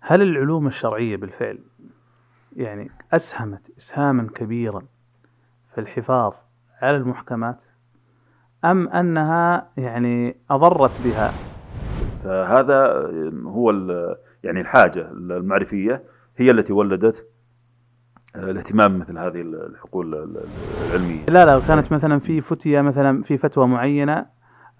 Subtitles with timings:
[0.00, 1.58] هل العلوم الشرعية بالفعل
[2.56, 4.82] يعني أسهمت إسهاما كبيرا
[5.74, 6.32] في الحفاظ
[6.82, 7.62] على المحكمات؟
[8.64, 11.32] أم أنها يعني أضرت بها؟
[12.24, 13.10] فهذا
[13.44, 13.70] هو
[14.44, 16.02] يعني الحاجة المعرفية
[16.36, 17.28] هي التي ولدت
[18.36, 20.14] الاهتمام مثل هذه الحقول
[20.86, 21.26] العلمية.
[21.26, 24.26] لا لا كانت مثلا في فتية مثلا في فتوى معينة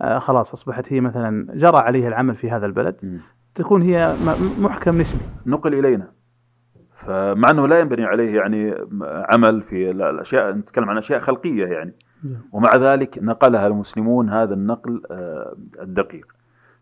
[0.03, 2.97] آه، خلاص أصبحت هي مثلا جرى عليها العمل في هذا البلد.
[3.03, 3.19] م.
[3.55, 4.15] تكون هي
[4.59, 5.21] محكم نسبي.
[5.47, 6.13] نقل إلينا.
[6.95, 11.95] فمع أنه لا ينبني عليه يعني عمل في الأشياء نتكلم عن أشياء خلقية يعني.
[12.53, 16.27] ومع ذلك نقلها المسلمون هذا النقل آه، الدقيق.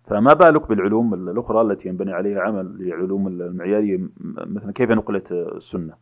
[0.04, 5.95] فما بالك بالعلوم الأخرى التي ينبني عليها عمل لعلوم المعيارية مثلا كيف نقلت السنة؟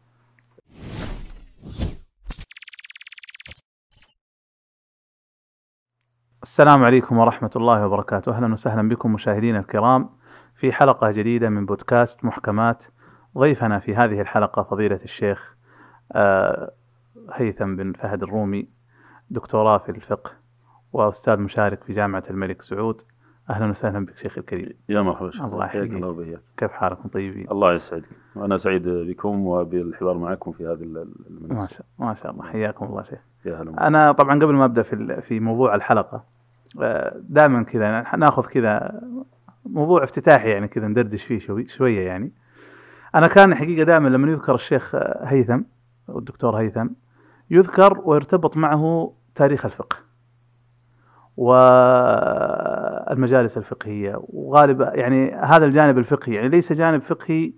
[6.43, 8.33] السلام عليكم ورحمة الله وبركاته.
[8.33, 10.09] أهلا وسهلا بكم مشاهدينا الكرام.
[10.57, 12.85] في حلقة جديدة من بودكاست محكمات.
[13.39, 15.57] ضيفنا في هذه الحلقة فضيلة الشيخ
[16.13, 16.73] آه،
[17.33, 18.69] هيثم بن فهد الرومي
[19.31, 20.31] دكتوراه في الفقه
[20.93, 23.03] وأستاذ مشارك في جامعة الملك سعود.
[23.51, 24.73] أهلا وسهلا بك شيخ الكريم.
[24.89, 25.43] يا مرحبا شيخ.
[25.43, 25.93] الله يحييك.
[25.93, 26.41] الله وبياك.
[26.57, 28.09] كيف حالكم طيبين؟ الله يسعدك.
[28.37, 32.45] وأنا سعيد بكم وبالحوار معكم في هذه المناسبة ما شاء ما شاء الله.
[32.45, 33.21] حياكم الله شيخ.
[33.45, 36.25] يا هلا أنا طبعا قبل ما أبدأ في في موضوع الحلقة
[36.81, 39.01] آه، دائما كذا ناخذ كذا
[39.71, 42.33] موضوع افتتاحي يعني كذا ندردش فيه شوي شوية يعني.
[43.15, 45.61] أنا كان حقيقة دائما لما يذكر الشيخ هيثم
[46.09, 46.87] والدكتور هيثم
[47.51, 49.97] يذكر ويرتبط معه تاريخ الفقه
[51.37, 51.99] والمجالس
[53.59, 54.15] الفقهية.
[54.19, 57.53] وغالبا يعني هذا الجانب الفقهي يعني ليس جانب فقهي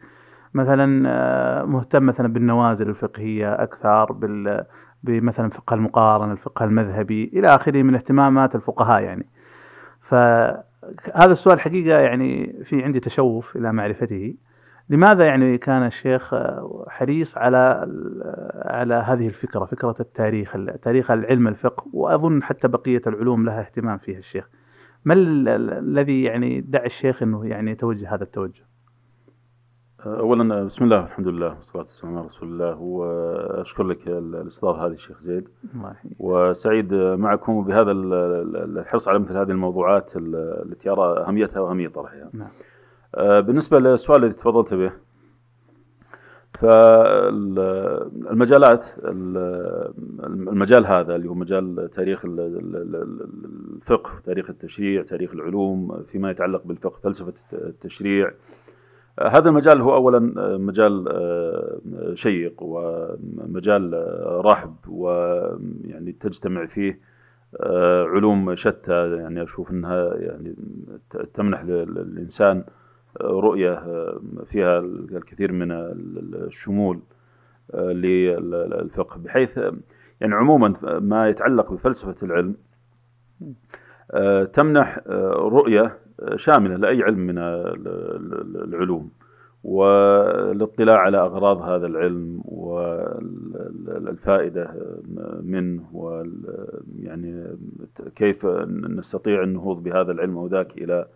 [0.55, 4.65] مثلا آه، مهتم مثلا بالنوازل الفقهية أكثر بال
[5.03, 9.29] بمثلا فقه المقارنة الفقه المذهبي إلى آخره من اهتمامات الفقهاء يعني.
[11.03, 14.35] فهذا السؤال حقيقة يعني في عندي تشوف إلى معرفته.
[14.91, 16.35] لماذا يعني كان الشيخ
[16.89, 17.89] حريص على
[18.55, 24.19] على هذه الفكرة فكرة التاريخ تاريخ العلم الفقه؟ وأظن حتى بقية العلوم لها اهتمام فيها
[24.19, 24.49] الشيخ.
[25.05, 28.68] ما الذي يعني دعا الشيخ إنه يعني يتوجه هذا التوجه؟
[30.07, 32.81] اولا بسم الله والحمد لله والصلاة والسلام على رسول الله.
[32.81, 35.49] وأشكر لك الاستضافه هذه الشيخ زيد.
[36.19, 42.31] وسعيد معكم بهذا الحرص على مثل هذه الموضوعات التي ارى أهميتها وأهمية طرحها.
[42.35, 42.49] نعم.
[43.15, 44.93] آه، بالنسبة للسؤال الذي تفضلت به
[46.55, 47.67] فالمجالات
[50.49, 52.23] المجال هذا اللي هو مجال تاريخ
[53.85, 58.31] الفقه تاريخ التشريع تاريخ العلوم فيما يتعلق بالفقه فلسفة التشريع
[59.23, 61.05] هذا المجال هو أولا آه، مجال
[62.15, 64.05] شيق ومجال
[64.45, 67.01] رحب ويعني تجتمع فيه
[68.15, 70.55] علوم شتى يعني أشوف أنها يعني
[71.35, 72.65] تمنح للإنسان
[73.21, 77.01] رؤية آه، فيها الكثير من الشمول
[77.75, 79.19] آه، للفقه.
[79.19, 79.57] بحيث
[80.21, 82.57] يعني عموما ما يتعلق بفلسفة العلم
[84.11, 84.99] آه، تمنح
[85.29, 85.99] رؤية
[86.37, 87.39] شاملة لأي علم من
[88.69, 89.11] العلوم
[89.65, 92.41] والاطلاع على أغراض هذا العلم
[93.65, 94.75] والفائدة
[95.43, 97.45] منه ويعني
[98.17, 98.47] كيف
[98.99, 101.07] نستطيع النهوض بهذا العلم أو ذاك إلى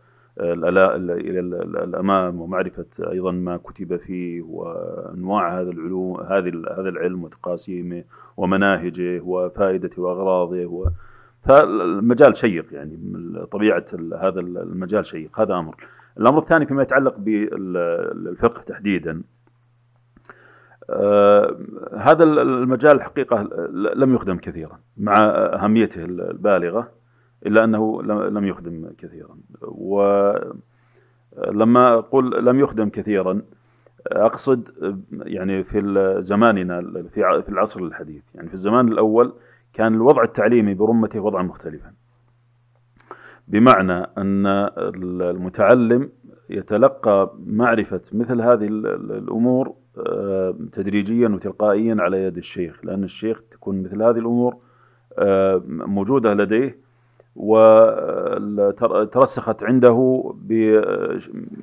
[0.40, 1.40] إلى
[1.84, 8.04] الأمام ومعرفة أيضا ما كتب فيه وأنواع هذا العلوم هذا العلم وتقاسيمه
[8.36, 10.88] ومناهجه وفائدته وأغراضه و
[11.42, 12.98] فالمجال شيق يعني
[13.50, 13.84] طبيعة
[14.20, 15.76] هذا المجال شيق هذا أمر.
[16.19, 19.22] الأمر الثاني فيما يتعلق بالفقه تحديدا
[20.91, 21.56] آه
[21.97, 23.42] هذا المجال الحقيقة
[23.72, 26.88] لم يخدم كثيرا مع أهميته البالغة
[27.47, 29.36] إلا أنه لم يخدم كثيرا.
[29.62, 30.54] ولما
[31.94, 33.42] أقول لم يخدم كثيرا
[34.06, 34.69] أقصد
[35.12, 38.22] يعني في زماننا في العصر الحديث.
[38.34, 39.32] يعني في الزمان الأول
[39.72, 41.92] كان الوضع التعليمي برمته وضعا مختلفا.
[43.48, 44.46] بمعنى أن
[45.22, 46.10] المتعلم
[46.50, 54.02] يتلقى معرفة مثل هذه الأمور آه، تدريجيا وتلقائيا على يد الشيخ لأن الشيخ تكون مثل
[54.02, 54.56] هذه الأمور
[55.19, 56.78] آه، موجودة لديه
[58.56, 60.25] وترسخت عنده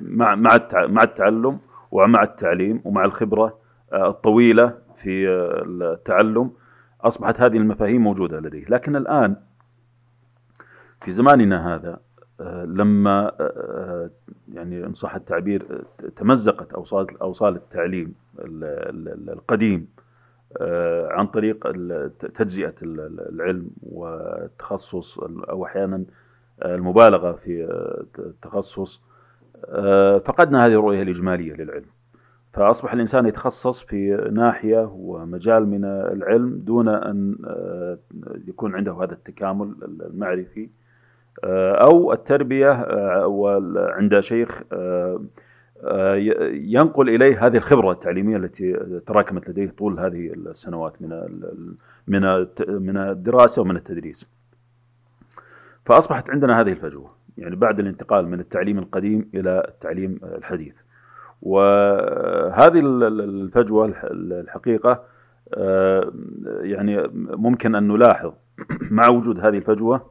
[0.02, 1.58] مع مع التعلم
[1.90, 3.58] ومع التعليم ومع الخبرة
[3.92, 5.28] آه، الطويلة في
[5.66, 6.50] التعلم.
[7.04, 8.64] أصبحت هذه المفاهيم موجودة لديه.
[8.68, 9.36] لكن الآن
[11.00, 12.00] في زماننا هذا
[12.40, 14.10] آه، لما آه،
[14.52, 15.84] يعني إن صح التعبير
[16.16, 18.14] تمزقت أوصال أوصال التعليم
[19.28, 19.88] القديم
[20.56, 21.72] آه، عن طريق
[22.34, 26.04] تجزئة العلم والتخصص أو أحيانا
[26.64, 27.64] المبالغة في
[28.18, 29.02] التخصص
[29.64, 31.90] آه، فقدنا هذه الرؤية الإجمالية للعلم.
[32.52, 37.98] فأصبح الإنسان يتخصص في ناحية ومجال من العلم دون أن آه،
[38.48, 40.68] يكون عنده هذا التكامل المعرفي
[41.44, 42.86] آه، أو التربية
[43.76, 44.62] عند شيخ
[46.52, 48.72] ينقل إليه هذه الخبرة التعليمية التي
[49.06, 51.08] تراكمت لديه طول هذه السنوات من
[52.08, 54.28] من من الدراسة ومن التدريس.
[55.84, 60.80] فأصبحت عندنا هذه الفجوة يعني بعد الانتقال من التعليم القديم إلى التعليم الحديث
[61.42, 65.04] وهذه الفجوة الحقيقة
[65.54, 66.12] آه،
[66.62, 68.32] يعني ممكن أن نلاحظ
[68.90, 70.10] مع وجود هذه الفجوة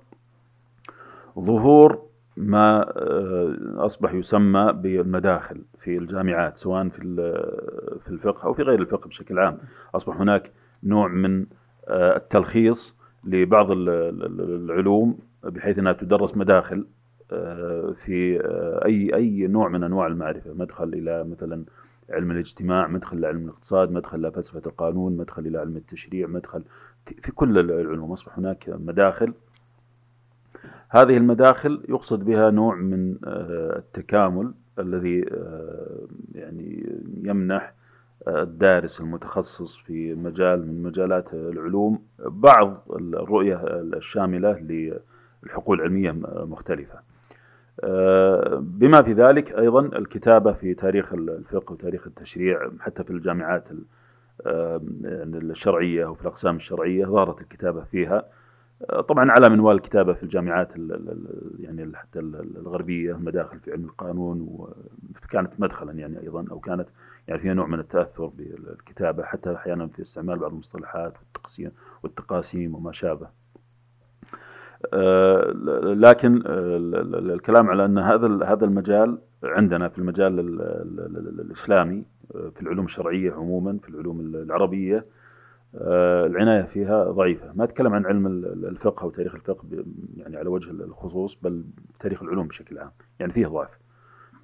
[1.39, 7.01] ظهور ما آه، أصبح يسمى بالمداخل في الجامعات سواء في
[7.99, 9.57] في الفقه أو في غير الفقه بشكل عام.
[9.95, 10.51] أصبح هناك
[10.83, 11.45] نوع من
[11.87, 16.85] آه، التلخيص لبعض العلوم بحيث أنها تدرس مداخل
[17.93, 21.65] في آه، أي أي نوع من أنواع المعرفة مدخل إلى مثلا
[22.09, 26.63] علم الاجتماع مدخل إلى علم الاقتصاد مدخل إلى فلسفة القانون مدخل إلى علم التشريع مدخل
[27.05, 28.11] في كل العلوم.
[28.11, 29.33] أصبح هناك مداخل.
[30.89, 35.25] هذه المداخل يقصد بها نوع من آه، التكامل الذي
[36.35, 37.73] يعني يمنح
[38.27, 44.59] الدارس المتخصص في مجال من مجالات العلوم بعض الرؤية الشاملة
[45.43, 46.11] للحقول العلمية
[46.45, 47.08] مختلفة.
[48.59, 53.69] بما في ذلك أيضا الكتابة في تاريخ الفقه وتاريخ التشريع حتى في الجامعات
[54.45, 58.25] الشرعية وفي الأقسام الشرعية ظهرت الكتابة فيها
[59.07, 60.73] طبعا على منوال الكتابة في الجامعات
[61.59, 66.87] يعني حتى الغربية مداخل في علم القانون وكانت مدخلا يعني أيضا أو كانت
[67.27, 71.71] يعني فيها نوع من التأثر بالكتابة حتى أحيانا في استعمال بعض المصطلحات والتقسيم
[72.03, 73.38] والتقاسيم وما شابه.
[74.93, 75.51] آه،
[75.83, 76.41] لكن
[77.33, 80.39] الكلام على أن هذا هذا المجال عندنا في المجال
[81.39, 82.05] الإسلامي
[82.35, 85.05] آه، في العلوم الشرعية عموما في العلوم العربية
[85.75, 89.67] آه، العناية فيها ضعيفة، ما أتكلم عن علم الفقه وتاريخ الفقه
[90.17, 91.63] يعني على وجه الخصوص بل
[91.99, 93.79] تاريخ العلوم بشكل عام، يعني فيه ضعف.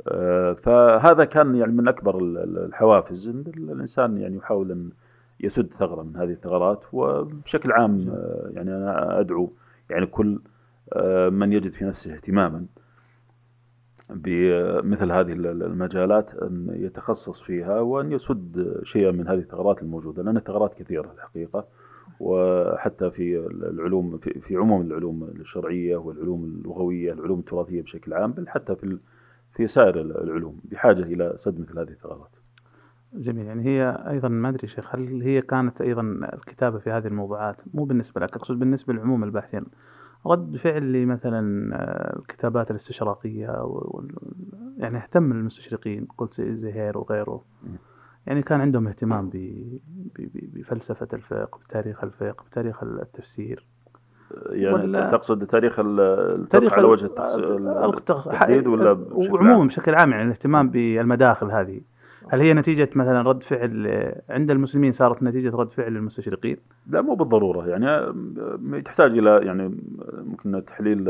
[0.08, 4.90] آه، فهذا كان يعني من أكبر الحوافز إن الإنسان يعني يحاول أن
[5.40, 9.54] يسد ثغرة من هذه الثغرات وبشكل عام آه، يعني أنا أدعو
[9.90, 10.42] يعني كل
[11.32, 12.66] من يجد في نفسه اهتماما
[14.10, 20.74] بمثل هذه المجالات أن يتخصص فيها وأن يسد شيئا من هذه الثغرات الموجودة لأن الثغرات
[20.74, 21.68] كثيرة الحقيقة
[22.20, 28.76] وحتى في العلوم في عموم العلوم الشرعية والعلوم اللغوية العلوم التراثية بشكل عام بل حتى
[28.76, 28.98] في
[29.52, 32.36] في سائر العلوم بحاجة إلى سد مثل هذه الثغرات.
[33.16, 33.46] جميل.
[33.46, 36.02] يعني هي أيضا ما أدري شيخ هل هي كانت أيضا
[36.34, 39.66] الكتابة في هذه الموضوعات؟ مو بالنسبة لك أقصد بالنسبة لعموم الباحثين.
[40.26, 43.66] رد فعل لمثلا آه، الكتابات الاستشراقية
[44.78, 47.42] يعني اهتم المستشرقين قلت زهير وغيره.
[48.28, 49.30] يعني كان عندهم اهتمام
[50.54, 53.68] بفلسفة الفقه بتاريخ الفقه بتاريخ التفسير.
[54.50, 57.06] يعني تقصد تاريخ الفقه على وجه
[58.10, 58.94] التحديد ولا
[59.66, 61.82] بشكل عام؟ يعني الاهتمام بالمداخل هذه.
[62.30, 66.57] هل هي نتيجة مثلا رد فعل عند المسلمين صارت نتيجة رد فعل المستشرقين؟
[66.88, 67.68] لا مو بالضرورة.
[67.68, 68.13] يعني
[68.81, 69.77] تحتاج إلى يعني
[70.13, 71.07] ممكن تحليل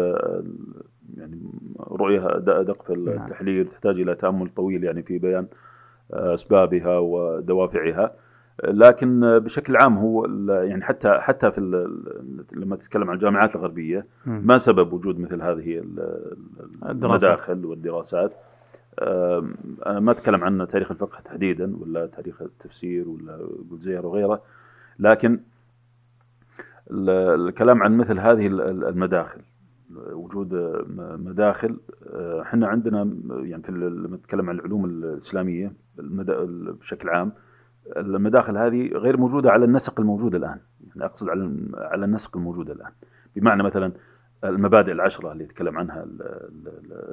[1.18, 1.40] يعني
[1.80, 3.24] رؤية أدق في نعم.
[3.24, 3.68] التحليل.
[3.68, 5.48] تحتاج إلى تأمل طويل يعني في بيان
[6.12, 8.14] أسبابها ودوافعها.
[8.64, 11.62] لكن بشكل عام هو يعني حتى حتى في
[12.54, 15.84] لما تتكلم عن الجامعات الغربية ما سبب وجود مثل هذه
[16.84, 18.34] المداخل والدراسات.
[19.02, 24.42] أنا ما أتكلم عن تاريخ الفقه تحديدا ولا تاريخ التفسير ولا زير وغيره
[25.00, 25.40] لكن
[26.92, 29.42] الكلام عن مثل هذه المداخل
[29.96, 30.54] وجود
[31.20, 31.80] مداخل
[32.14, 37.32] آه، إحنا عندنا يعني في لما نتكلم عن العلوم الإسلامية بشكل عام
[37.98, 42.92] المداخل هذه غير موجودة على النسق الموجود الآن يعني أقصد على على النسق الموجود الآن.
[43.36, 43.92] بمعنى مثلا
[44.50, 46.08] المبادئ العشرة اللي يتكلم عنها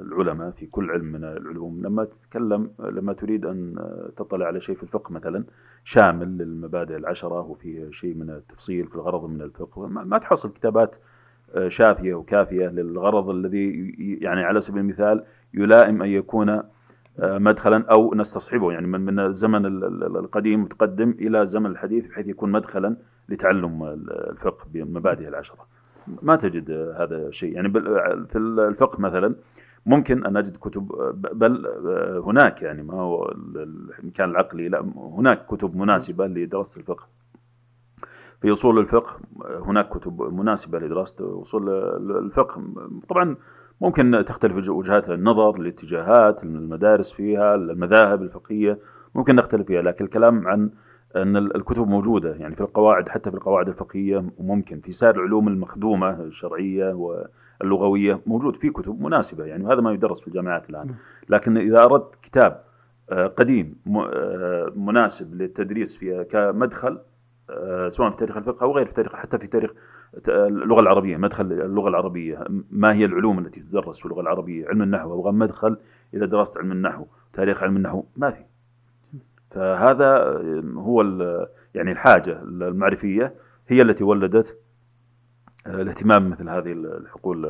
[0.01, 1.81] العلماء في كل علم من العلوم.
[1.81, 3.75] لما تتكلم لما تريد أن
[4.15, 5.43] تطلع على شيء في الفقه مثلا
[5.83, 9.87] شامل للمبادئ العشرة وفيه شيء من التفصيل في الغرض من الفقه.
[9.87, 10.95] ما تحصل كتابات
[11.67, 15.23] شافية وكافية للغرض الذي يعني على سبيل المثال
[15.53, 16.61] يلائم أن يكون
[17.19, 18.71] مدخلا أو نستصحبه.
[18.71, 19.65] يعني من من الزمن
[20.15, 22.97] القديم المتقدم إلى الزمن الحديث بحيث يكون مدخلا
[23.29, 23.83] لتعلم
[24.29, 25.67] الفقه بمبادئ العشرة.
[26.21, 27.71] ما تجد هذا الشيء يعني
[28.27, 29.35] في الفقه مثلا
[29.85, 30.87] ممكن أن اجد كتب
[31.33, 31.67] بل
[32.25, 37.07] هناك يعني ما هو الإمكان العقلي لا هناك كتب مناسبة لدراسة الفقه.
[38.41, 41.69] في أصول الفقه هناك كتب مناسبة لدراسة أصول
[42.25, 42.61] الفقه.
[43.09, 43.35] طبعا
[43.81, 48.79] ممكن تختلف وجهات النظر الاتجاهات المدارس فيها المذاهب الفقهية
[49.15, 50.69] ممكن نختلف فيها لكن الكلام عن
[51.15, 54.79] أن الكتب موجودة يعني في القواعد حتى في القواعد الفقهية ممكن.
[54.79, 56.93] في سائر العلوم المخدومة الشرعية
[57.61, 60.95] واللغوية موجود في كتب مناسبة يعني وهذا ما يدرس في الجامعات الآن.
[61.29, 62.63] لكن إذا أردت كتاب
[63.09, 66.99] آه، قديم آه، مناسب للتدريس فيها كمدخل
[67.49, 69.71] آه، سواء في تاريخ الفقه أو غير في تاريخ حتى في تاريخ
[70.27, 72.43] اللغة العربية مدخل اللغة العربية.
[72.71, 75.77] ما هي العلوم التي تدرس في اللغة العربية؟ علم النحو أبغى مدخل
[76.13, 78.43] إلى دراسه علم النحو تاريخ علم النحو ما في.
[79.53, 80.41] فهذا
[80.75, 81.01] هو
[81.75, 83.33] يعني الحاجة المعرفية
[83.67, 84.59] هي التي ولدت
[85.67, 87.45] الاهتمام مثل هذه الحقول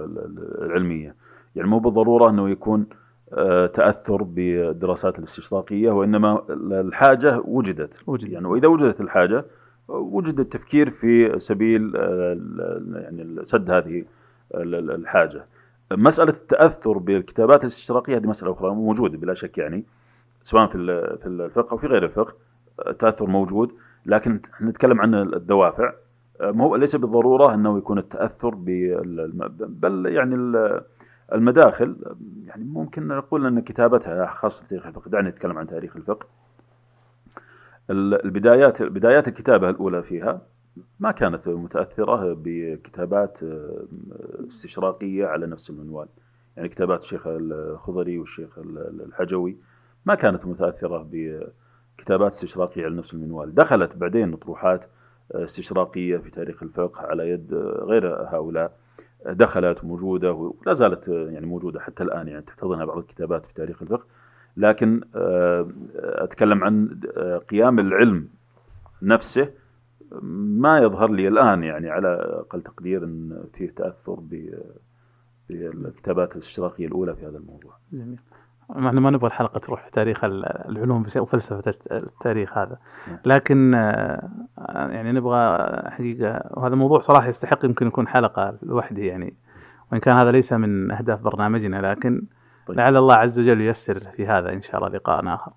[0.61, 1.15] العلمية.
[1.55, 2.85] يعني مو بالضرورة أنه يكون
[3.33, 7.99] آه، تأثر بالدراسات الاستشراقية وإنما الحاجة وجدت.
[8.07, 8.29] وجد.
[8.29, 9.45] يعني وإذا وجدت الحاجة
[9.87, 12.37] وجد التفكير في سبيل آه،
[12.93, 14.05] يعني سد هذه
[14.55, 15.45] الحاجة.
[15.91, 19.85] مسألة التأثر بالكتابات الاستشراقية هذه مسألة أخرى موجودة بلا شك يعني.
[20.43, 20.77] سواء في
[21.21, 22.33] في الفقه أو في غير الفقه
[22.87, 23.71] التأثر موجود
[24.05, 25.93] لكن نتكلم عن الدوافع.
[26.41, 30.35] آه، مو ليس بالضرورة أنه يكون التأثر بل يعني
[31.33, 31.95] المداخل.
[32.45, 36.27] يعني ممكن نقول أن كتابتها خاصة في تاريخ الفقه دعني نتكلم عن تاريخ الفقه.
[37.89, 40.41] البدايات بدايات الكتابة الأولى فيها
[40.99, 43.39] ما كانت متأثرة بكتابات
[44.47, 46.07] استشراقية على نفس المنوال.
[46.57, 48.59] يعني كتابات الشيخ الخضري والشيخ
[49.05, 49.57] الحجوي.
[50.05, 54.85] ما كانت متأثرة بكتابات استشراقية على نفس المنوال دخلت بعدين اطروحات
[55.31, 58.77] استشراقية في تاريخ الفقه على يد غير هؤلاء
[59.25, 64.05] دخلت موجودة ولا زالت يعني موجودة حتى الآن يعني تحتضنها بعض الكتابات في تاريخ الفقه
[64.57, 68.27] لكن آه، أتكلم عن آه، قيام العلم
[69.01, 69.49] نفسه
[70.21, 74.19] ما يظهر لي الآن يعني على أقل تقدير إن فيه تأثر
[75.49, 77.77] بالكتابات الاشتراكيه الأولى في هذا الموضوع.
[77.93, 78.19] جميل.
[78.75, 82.77] إحنا ما نبغى الحلقة تروح في تاريخ العلوم وفلسفة التاريخ هذا
[83.07, 83.17] نعم.
[83.25, 84.29] لكن آه،
[84.67, 89.33] يعني نبغى حقيقة وهذا موضوع صراحة يستحق يمكن يكون حلقة لوحده يعني
[89.91, 92.21] وإن كان هذا ليس من أهداف برنامجنا لكن
[92.67, 92.77] طيب.
[92.77, 95.51] لعل الله عز وجل ييسر في هذا إن شاء الله لقاء آخر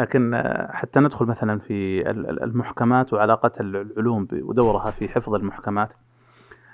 [0.00, 2.10] لكن آه، حتى ندخل مثلا في
[2.42, 5.94] المحكمات وعلاقة العلوم ودورها في حفظ المحكمات.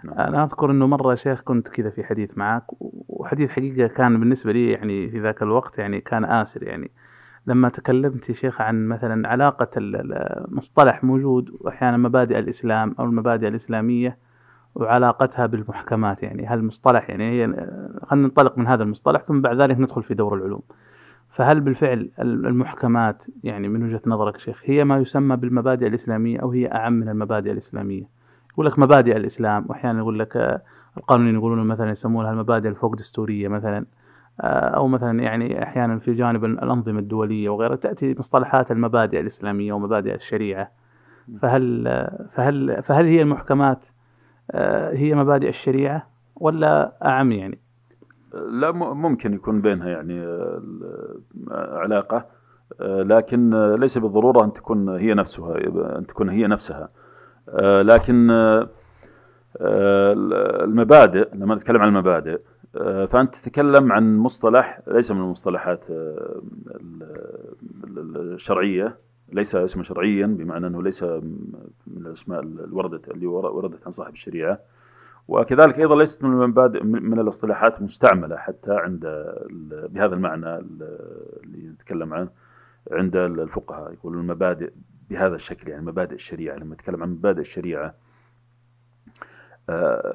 [0.04, 2.64] أنا أذكر إنه مرة شيخ كنت كذا في حديث معك
[3.08, 6.90] وحديث حقيقة كان بالنسبة لي يعني في ذاك الوقت يعني كان آسر يعني.
[7.46, 14.18] لما تكلمت يا شيخ عن مثلا علاقة المصطلح موجود وأحيانا مبادئ الإسلام أو المبادئ الإسلامية
[14.74, 16.46] وعلاقتها بالمحكمات يعني.
[16.46, 17.46] هل المصطلح يعني هي
[18.06, 20.62] خلينا ننطلق من هذا المصطلح ثم بعد ذلك ندخل في دور العلوم.
[21.30, 26.72] فهل بالفعل المحكمات يعني من وجهة نظرك شيخ هي ما يسمى بالمبادئ الإسلامية أو هي
[26.72, 28.17] أعم من المبادئ الإسلامية؟
[28.58, 30.62] يقول لك مبادئ الإسلام وأحيانا يقول لك
[30.96, 33.86] القانونيين يقولون مثلا يسمونها المبادئ الفوق دستورية مثلا
[34.40, 40.14] آه، أو مثلا يعني أحيانا في جانب الأنظمة الدولية وغيرها تأتي مصطلحات المبادئ الإسلامية ومبادئ
[40.14, 40.70] الشريعة.
[41.40, 41.84] فهل
[42.32, 43.86] فهل فهل هي المحكمات
[44.50, 47.58] آه، هي مبادئ الشريعة ولا أعم يعني؟
[48.50, 50.62] لا ممكن يكون بينها يعني آه،
[51.50, 52.26] علاقة
[52.80, 55.56] لكن ليس بالضرورة أن تكون هي نفسها
[55.98, 56.88] أن تكون هي نفسها.
[57.82, 58.30] لكن
[60.64, 62.40] المبادئ لما نتكلم عن المبادئ
[62.76, 66.40] آه، فأنت تتكلم عن مصطلح ليس من المصطلحات آه،
[68.16, 68.96] الشرعية
[69.32, 74.60] ليس اسما شرعيا بمعنى أنه ليس من الأسماء الوردة اللي وردت عن صاحب الشريعة.
[75.28, 79.32] وكذلك أيضا ليست من المبادئ من الاصطلاحات المستعملة حتى عند
[79.90, 82.28] بهذا المعنى اللي نتكلم عنه
[82.92, 84.72] عند الفقهاء يقولون المبادئ
[85.10, 87.94] بهذا الشكل يعني مبادئ الشريعة لما نتكلم عن مبادئ الشريعة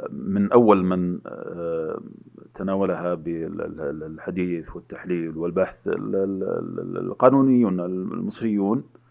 [0.10, 2.02] من أول من آه،
[2.54, 5.88] تناولها بالحديث والتحليل والبحث
[6.98, 9.03] القانونيون المصريون آه،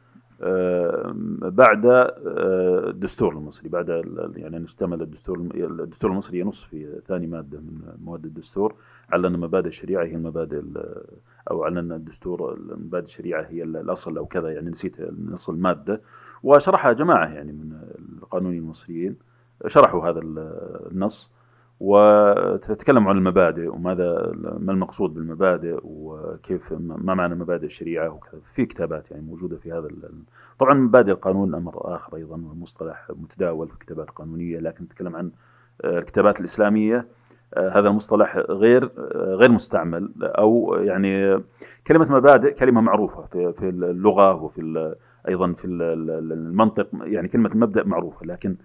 [1.38, 3.88] بعد الدستور المصري بعد
[4.36, 8.74] يعني اشتمل الدستور الدستور المصري ينص في ثاني مادة من مواد الدستور
[9.10, 10.62] على أن مبادئ الشريعة هي المبادئ
[11.50, 14.96] أو على أن الدستور مبادئ الشريعة هي الأصل أو كذا يعني نسيت
[15.30, 16.00] نص المادة.
[16.42, 17.78] وشرحها جماعة يعني من
[18.22, 19.16] القانونيين المصريين
[19.66, 20.20] شرحوا هذا
[20.90, 21.30] النص.
[21.84, 28.40] وتتكلم عن المبادئ وماذا ما المقصود بالمبادئ وكيف ما معنى مبادئ الشريعة وكذا.
[28.40, 29.88] في كتابات يعني موجودة في هذا
[30.58, 35.30] طبعا مبادئ القانون أمر اخر أيضا مصطلح متداول في الكتابات القانونية لكن نتكلم عن
[35.84, 37.06] الكتابات الإسلامية.
[37.56, 41.42] هذا المصطلح غير غير مستعمل أو يعني
[41.86, 44.94] كلمة مبادئ كلمة معروفة في في اللغة وفي
[45.28, 48.56] أيضا في المنطق يعني كلمة المبدأ معروفة لكن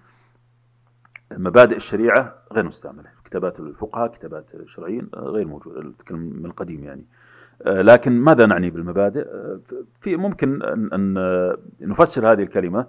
[1.37, 3.09] مبادئ الشريعة غير مستعملة.
[3.25, 5.93] كتابات الفقهاء كتابات الشرعيين غير موجودة.
[6.11, 7.05] من القديم يعني.
[7.65, 9.27] لكن ماذا نعني بالمبادئ؟
[10.01, 11.13] في ممكن أن
[11.81, 12.85] نفسر هذه الكلمة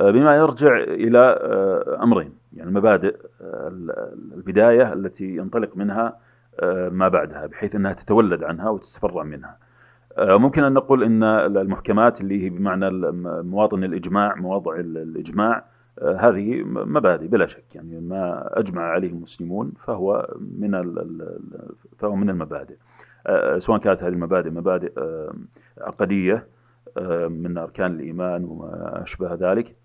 [0.00, 1.18] بما يرجع إلى
[2.02, 2.32] أمرين.
[2.52, 3.16] يعني مبادئ
[4.34, 6.16] البداية التي ينطلق منها
[6.90, 9.58] ما بعدها بحيث أنها تتولد عنها وتتفرع منها.
[10.18, 12.90] ممكن أن نقول أن المحكمات اللي هي بمعنى
[13.42, 15.64] مواطن الإجماع مواضع الإجماع
[16.02, 20.70] هذه مبادئ بلا شك يعني ما أجمع عليه المسلمون فهو من
[21.98, 22.76] فهو من المبادئ.
[23.58, 24.92] سواء كانت هذه المبادئ مبادئ
[25.78, 26.48] عقدية
[27.28, 29.76] من أركان الإيمان وما أشبه ذلك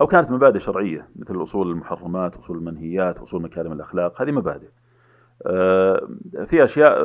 [0.00, 4.68] أو كانت مبادئ شرعية مثل أصول المحرمات أصول المنهيات أصول مكارم الأخلاق هذه مبادئ.
[6.46, 6.98] في أشياء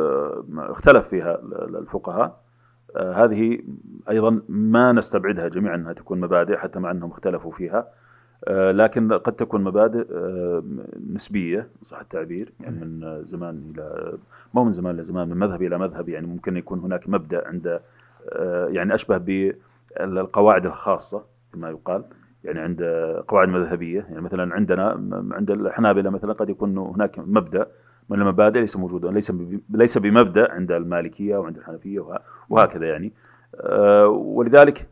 [0.58, 1.40] اختلف فيها
[1.80, 2.47] الفقهاء.
[2.96, 3.60] هذه
[4.10, 7.88] أيضا ما نستبعدها جميعا أنها تكون مبادئ حتى مع أنهم اختلفوا فيها.
[8.50, 10.08] لكن قد تكون مبادئ
[11.14, 14.18] نسبية صح التعبير؟ يعني من زمان إلى
[14.54, 17.80] مو من زمان إلى زمان من مذهب إلى مذهب يعني ممكن يكون هناك مبدأ عند
[18.68, 22.04] يعني أشبه بالقواعد الخاصة كما يقال
[22.44, 22.84] يعني عند
[23.28, 24.00] قواعد مذهبية.
[24.10, 24.90] يعني مثلا عندنا
[25.32, 27.68] عند الحنابلة مثلا قد يكون هناك مبدأ
[28.10, 29.34] من المبادئ ليس موجودا ليس
[29.70, 32.06] ليس بمبدأ عند المالكية وعند الحنفية
[32.50, 33.14] وهكذا يعني.
[34.08, 34.90] ولذلك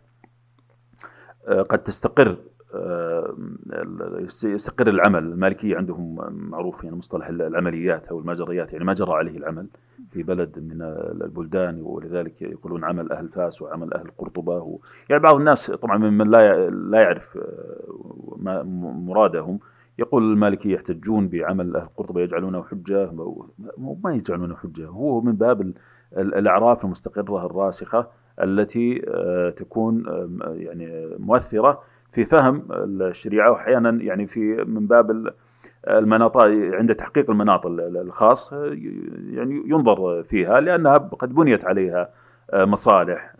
[1.69, 2.38] قد تستقر
[4.43, 5.24] يستقر العمل.
[5.24, 6.15] المالكية عندهم
[6.50, 9.67] معروف يعني مصطلح العمليات أو المجريات يعني ما جرى عليه العمل
[10.12, 10.81] في بلد من
[11.22, 11.81] البلدان.
[11.81, 14.79] ولذلك يقولون عمل أهل فاس وعمل أهل قرطبة.
[15.10, 17.38] يعني بعض الناس طبعا ممن لا لا يعرف
[19.07, 19.60] مرادهم.
[20.00, 23.12] يقول المالكي يحتجون بعمل أهل قرطبة يجعلونه حجة.
[24.04, 24.88] ما يجعلونه حجة.
[24.88, 25.74] هو من باب
[26.18, 28.08] الأعراف المستقرة الراسخة
[28.44, 29.00] التي
[29.56, 30.04] تكون
[30.42, 33.52] يعني مؤثرة في فهم الشريعة.
[33.52, 35.34] وأحيانا يعني في من باب
[35.88, 38.54] المناط عند تحقيق المناط الخاص
[39.30, 42.10] يعني ينظر فيها لأنها قد بنيت عليها
[42.54, 43.36] مصالح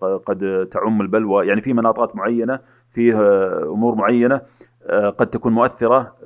[0.00, 1.46] قد تعم البلوى.
[1.46, 2.58] يعني في مناطات معينة
[2.88, 4.40] فيها أمور معينة
[4.90, 6.16] قد تكون مؤثرة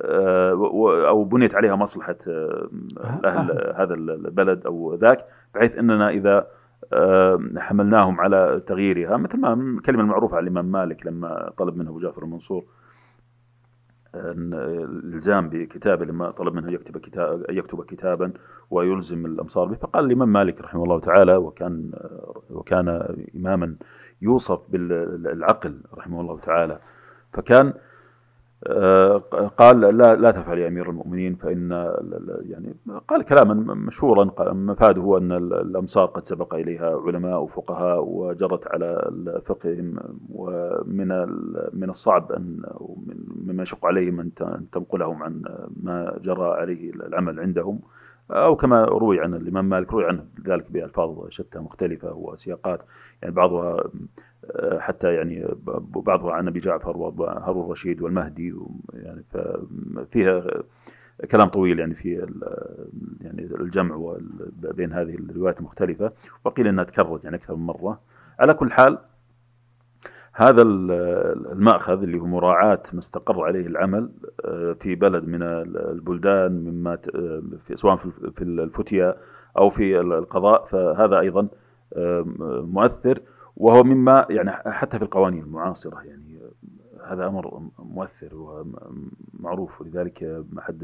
[1.07, 2.17] أو بنيت عليها مصلحة
[3.25, 6.47] أهل هذا البلد أو ذاك بحيث أننا إذا
[7.57, 12.23] حملناهم على تغييرها مثل ما الكلمة المعروفة على الإمام مالك لما طلب منه أبو جعفر
[12.23, 12.65] المنصور
[14.15, 18.33] الإلزام بكتابه لما طلب منه يكتب كتاب يكتب كتابا
[18.69, 19.75] ويلزم الأمصار به.
[19.75, 21.91] فقال الإمام مالك رحمه الله تعالى وكان
[22.49, 23.75] وكان اماما
[24.21, 26.79] يوصف بالعقل رحمه الله تعالى.
[27.33, 27.73] فكان
[29.57, 31.71] قال لا لا تفعل يا أمير المؤمنين فإن
[32.45, 32.75] يعني
[33.07, 39.11] قال كلاما مشهورا مفاده أن الأمصار قد سبق إليها علماء وفقهاء وجرت على
[39.45, 39.95] فقههم
[40.33, 41.07] ومن
[41.73, 42.61] من الصعب أن
[43.45, 44.33] مما يشق عليهم أن
[44.71, 45.41] تنقلهم عن
[45.83, 47.79] ما جرى عليه العمل عندهم.
[48.31, 52.83] أو كما روي عن الإمام مالك روي عنه ذلك بألفاظ شتى مختلفة وسياقات.
[53.21, 53.83] يعني بعضها
[54.79, 55.47] حتى يعني
[55.95, 58.55] بعضها عن أبي جعفر وهارون الرشيد والمهدي
[58.93, 59.23] يعني
[60.09, 60.43] فيها
[61.31, 62.27] كلام طويل يعني في
[63.21, 64.17] يعني الجمع
[64.61, 66.11] بين هذه الروايات المختلفة
[66.45, 67.99] وقيل إنها تكررت يعني أكثر من مرة.
[68.39, 68.97] على كل حال
[70.33, 72.99] هذا المأخذ اللي هو مراعاة ما
[73.43, 74.09] عليه العمل
[74.79, 76.97] في بلد من البلدان مما
[77.73, 77.95] سواء
[78.35, 79.17] في الفتية
[79.57, 81.47] أو في القضاء فهذا أيضا
[82.61, 83.19] مؤثر.
[83.57, 86.39] وهو مما يعني حتى في القوانين المعاصرة يعني
[87.05, 89.81] هذا أمر مؤثر ومعروف.
[89.81, 90.83] ولذلك أحد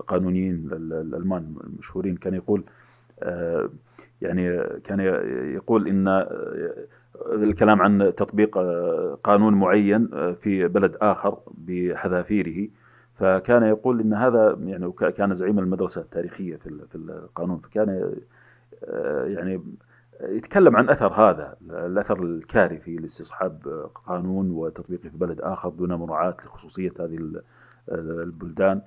[0.00, 2.64] القانونيين الألمان المشهورين كان يقول
[4.22, 5.00] يعني كان
[5.54, 6.26] يقول إن
[7.32, 8.58] الكلام عن تطبيق
[9.24, 12.68] قانون معين في بلد آخر بحذافيره.
[13.12, 17.58] فكان يقول إن هذا يعني كان زعيم المدرسة التاريخية في في القانون.
[17.58, 18.14] فكان
[19.26, 19.62] يعني
[20.20, 26.92] يتكلم عن أثر هذا الأثر الكارثي لاستصحاب قانون وتطبيقه في بلد آخر دون مراعاة لخصوصية
[27.00, 27.42] هذه
[27.92, 28.80] البلدان.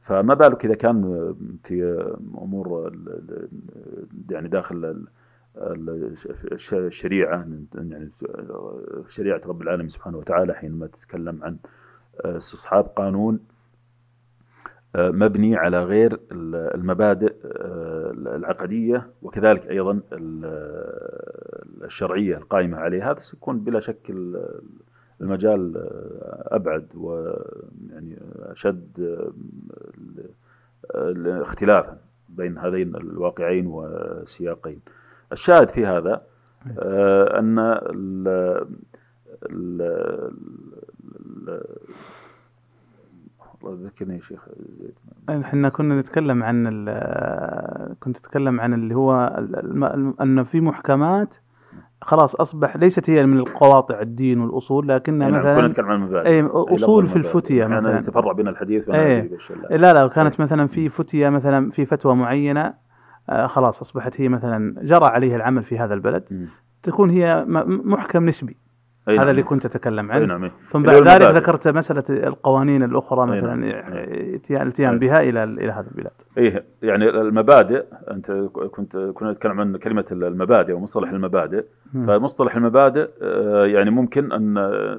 [0.00, 2.04] فما بالك إذا كان في
[2.38, 2.92] أمور
[4.30, 5.04] يعني داخل
[6.72, 8.10] الشريعة يعني
[9.06, 11.56] شريعة رب العالمين سبحانه وتعالى حينما تتكلم عن
[12.24, 13.40] استصحاب قانون
[14.96, 16.20] مبني على غير
[16.74, 17.34] المبادئ
[18.10, 20.00] العقدية وكذلك أيضا
[21.84, 23.10] الشرعية القائمة عليها.
[23.10, 24.14] هذا سيكون بلا شك
[25.20, 25.72] المجال
[26.52, 29.18] أبعد ويعني أشد
[31.26, 34.80] اختلافا بين هذين الواقعين والسياقين
[35.32, 36.22] الشاهد في هذا
[37.38, 37.58] أن
[43.72, 44.98] ذكرني يا شيخ زيد
[45.30, 46.64] إحنا كنا نتكلم عن
[48.00, 49.12] كنت أتكلم عن اللي هو
[50.20, 51.34] أن في محكمات
[52.02, 56.28] خلاص أصبح ليست هي من القواطع الدين والأصول لكنها يعني كنا مثلا نتكلم عن المبادئ
[56.28, 57.16] أي أي أصول في.
[57.16, 59.92] الفتية أحيانا مثلا يتفرع بين الحديث بالشيء لا.
[59.92, 62.74] لا كانت مثلا في فتية مثلا في فتوى معينة
[63.28, 66.48] آه، خلاص أصبحت هي مثلا جرى عليها العمل في هذا البلد.
[66.82, 67.44] تكون هي
[67.84, 68.63] محكم نسبي أي
[69.08, 69.28] هذا نعم.
[69.28, 70.52] اللي كنت أتكلم عنه نعم إيه.
[70.66, 71.38] ثم هو بعد ذلك المبادئ.
[71.38, 73.72] ذكرت مسألة القوانين الأخرى أي مثلا نعم.
[74.34, 74.98] اتيان الاتيان أي.
[74.98, 78.30] بها إلى إلى هذه البلاد إيه يعني المبادئ أنت
[78.70, 81.64] كنت كنا نتكلم عن كلمة المبادئ ومصطلح المبادئ
[81.94, 82.06] مم.
[82.06, 84.54] فمصطلح المبادئ آه، يعني ممكن أن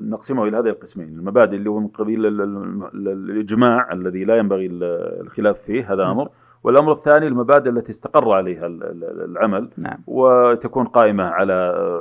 [0.09, 4.37] نقسمه إلى هذه القسمين المبادئ اللي هو من قبيل ال- ال- ال- الإجماع الذي لا
[4.37, 4.83] ينبغي ال-
[5.21, 6.29] الخلاف فيه هذا أمر
[6.65, 9.97] والأمر الثاني المبادئ التي استقر عليها ال- ال- العمل نعم.
[10.08, 11.54] وتكون قائمة على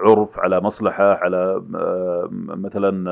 [0.03, 3.11] عرف على مصلحة على آه، مثلا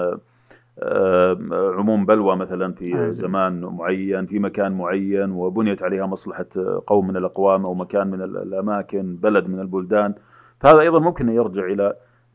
[0.83, 1.39] آه،
[1.79, 3.13] عموم بلوى مثلا في أيوة.
[3.13, 6.47] زمان معين في مكان معين وبنيت عليها مصلحة
[6.87, 10.15] قوم من الأقوام أو مكان من ال- الأماكن بلد من البلدان.
[10.61, 11.91] فهذا أيضا ممكن يرجع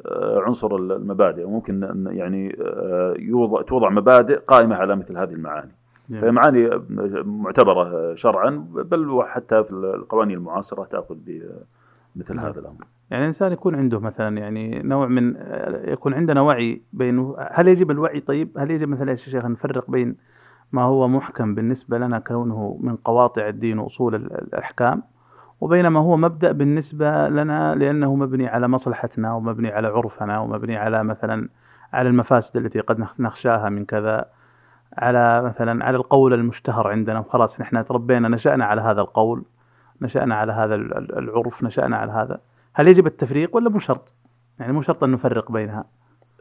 [0.05, 5.71] آه، عنصر المبادئ ممكن أن يعني آه، يوضع توضع مبادئ قائمة على مثل هذه المعاني.
[6.09, 6.31] فهي جميل.
[6.33, 6.69] معاني
[7.23, 12.45] معتبرة شرعا بل وحتى في القوانين المعاصرة تأخذ بمثل نعم.
[12.45, 15.35] هذا الأمر يعني الإنسان يكون عنده مثلا يعني نوع من
[15.85, 20.15] يكون عندنا وعي بين هل يجب الوعي طيب هل يجب مثلا يا شيخ نفرق بين
[20.71, 25.03] ما هو محكم بالنسبة لنا كونه من قواطع الدين وأصول ال- الأحكام
[25.61, 31.03] وبين ما هو مبدأ بالنسبة لنا لأنه مبني على مصلحتنا ومبني على عرفنا ومبني على
[31.03, 31.49] مثلا
[31.93, 34.25] على المفاسد التي قد نخ- نخشاها من كذا
[34.97, 39.43] على مثلا على القول المشتهر عندنا وخلاص نحن تربينا نشأنا على هذا القول
[40.01, 42.39] نشأنا على هذا ال- ال- العرف نشأنا على هذا
[42.73, 44.13] هل يجب التفريق ولا مو شرط؟
[44.59, 45.85] يعني مو شرط أن نفرق بينها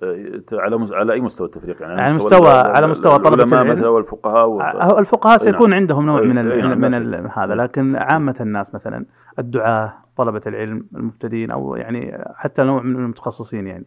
[0.03, 0.93] آه، على مز...
[0.93, 3.77] على أي مستوى التفريق يعني على مستوى مستوى- على مستوى العلماء العلم.
[3.77, 4.61] مثلا والفقهاء و...
[4.61, 5.79] ع- الفقهاء سيكون نعم.
[5.79, 7.39] عندهم نوع من ال نعم، من ال شك.
[7.39, 7.55] هذا.
[7.55, 9.05] لكن عامة الناس مثلا
[9.39, 13.87] الدعاة طلبة العلم المبتدئين أو يعني حتى نوع من المتخصصين يعني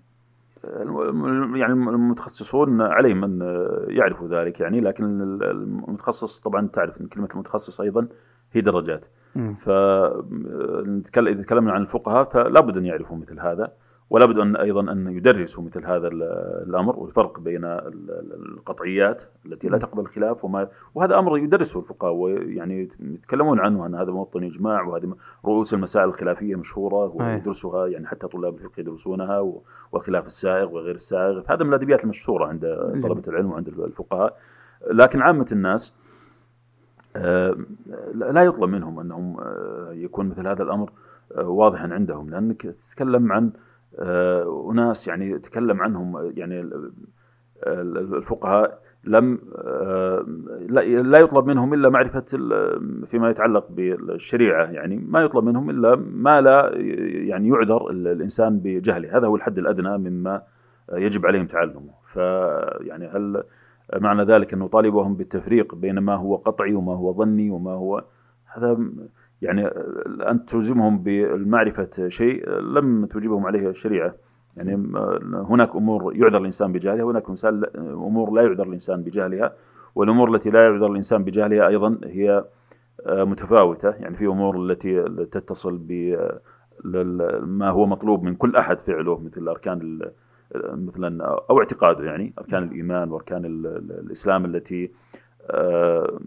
[1.56, 3.40] يعني المتخصصون عليهم أن
[3.88, 8.08] يعرفوا ذلك يعني لكن ال- المتخصص طبعا تعرف أن كلمة المتخصص أيضا
[8.52, 9.06] هي درجات.
[9.56, 13.72] فنتكلم إذا تكلمنا عن الفقهاء فلا بد أن يعرفوا مثل هذا
[14.10, 16.24] ولا بد أن أيضا أن يدرسوا مثل هذا ال-
[16.70, 22.14] الأمر والفرق بين ال- ال- القطعيات التي لا تقبل الخلاف وما وهذا أمر يدرسه الفقهاء
[22.14, 27.34] ويعني يتكلمون عنه أن هذا موطن إجماع وهذه رؤوس المسائل الخلافية مشهورة أي.
[27.34, 29.40] ويدرسها يعني حتى طلاب الفقه يدرسونها
[29.92, 32.66] والخلاف السائغ وغير السائغ هذا من الأدبيات المشهورة عند
[33.04, 34.38] طلبة العلم وعند الفقهاء.
[34.92, 35.96] لكن عامة الناس
[37.16, 37.58] آه،
[38.14, 40.92] لا يطلب منهم أنهم آه، يكون مثل هذا الأمر
[41.38, 43.52] آه، واضحا عندهم لأنك تتكلم عن
[44.00, 46.92] آه، أناس يعني تكلم عنهم يعني ال-
[47.68, 50.26] ال- الفقهاء لم آه،
[50.70, 52.26] لا يطلب منهم إلا معرفة
[53.06, 56.72] فيما يتعلق بالشريعة يعني ما يطلب منهم إلا ما لا
[57.28, 59.18] يعني يعذر ال- الإنسان بجهله.
[59.18, 60.42] هذا هو الحد الأدنى مما
[60.94, 61.92] يجب عليهم تعلمه.
[62.06, 63.44] فيعني هل
[63.96, 68.04] معنى ذلك أن نطالبهم بالتفريق بين ما هو قطعي وما هو ظني وما هو
[68.46, 68.78] هذا
[69.42, 69.68] يعني
[70.30, 74.16] أن تلزمهم بمعرفة شيء لم توجبهم عليه الشريعة
[74.58, 74.76] يعني
[75.34, 77.24] هناك أمور يعذر الإنسان بجهلها وهناك
[77.76, 79.54] أمور لا يعذر الإنسان بجهلها
[79.96, 82.46] والأمور التي لا يعذر الإنسان بجهلها أيضا هي
[83.06, 85.92] آه، متفاوتة يعني في أمور التي تتصل ب
[87.44, 90.00] ما هو مطلوب من كل أحد فعله مثل أركان
[90.56, 94.92] مثلا أو اعتقاده يعني اركان الايمان واركان ال- ال- الاسلام التي
[95.52, 96.20] آه،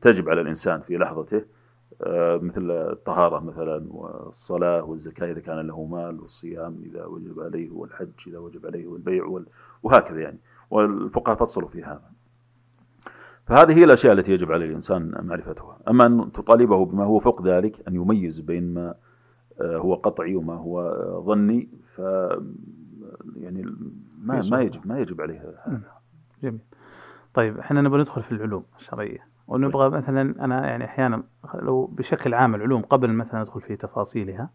[0.00, 1.44] تجب على الانسان في لحظته آه،
[2.42, 8.38] مثل الطهارة مثلا والصلاة والزكاة إذا كان له مال والصيام إذا وجب عليه والحج إذا
[8.38, 9.46] وجب عليه والبيع وال-
[9.82, 10.38] وهكذا يعني.
[10.70, 12.02] والفقهاء فصلوا في هذا.
[13.46, 15.78] فهذه هي الأشياء التي يجب على الإنسان معرفتها.
[15.88, 18.94] أما أن تطالبه بما هو فوق ذلك أن يميز بين ما
[19.60, 21.98] آه، هو قطعي وما هو آه، ظني ف
[23.36, 23.62] يعني
[24.22, 24.60] ما ما.
[24.62, 25.80] يجب ما يجب عليه هذا.
[26.42, 26.60] جميل.
[27.34, 29.26] طيب إحنا نبغى ندخل في العلوم الشرعية.
[29.48, 31.22] ونبغى مثلا أنا يعني أحيانا
[31.54, 34.50] لو بشكل عام العلوم قبل مثلا ندخل في تفاصيلها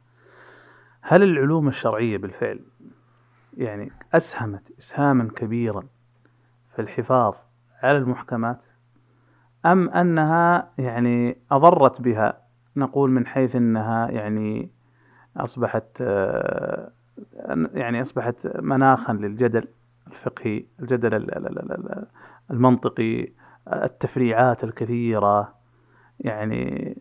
[1.01, 2.59] هل العلوم الشرعية بالفعل
[3.57, 5.83] يعني أسهمت اسهاما كبيرا
[6.75, 7.33] في الحفاظ
[7.83, 8.63] على المحكمات؟
[9.65, 12.41] أم أنها يعني أضرت بها؟
[12.75, 14.71] نقول من حيث أنها يعني
[15.37, 16.91] أصبحت آه،
[17.73, 19.67] يعني أصبحت مناخا للجدل
[20.07, 22.07] الفقهي الجدل ال- ال- ال- ال-
[22.51, 23.27] المنطقي
[23.73, 25.53] التفريعات الكثيرة.
[26.19, 26.97] يعني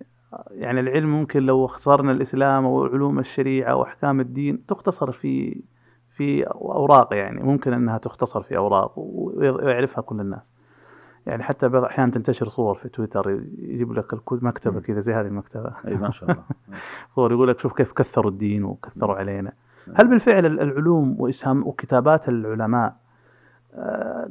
[0.50, 5.62] يعني العلم ممكن لو اختصرنا الإسلام وعلوم الشريعة وأحكام الدين تختصر في
[6.16, 10.52] في أوراق يعني ممكن أنها تختصر في أوراق ويعرفها كل الناس.
[11.26, 14.14] يعني حتى بعض أحيانا تنتشر صور في تويتر يجيب لك
[14.74, 14.80] مم.
[14.80, 15.72] كذا زي هذه المكتبة.
[15.88, 16.42] إي ما شاء الله.
[17.14, 19.14] صور يقول لك شوف كيف كثروا الدين وكثروا.
[19.16, 19.52] علينا.
[19.94, 22.96] هل بالفعل ال- العلوم واسهام وكتابات العلماء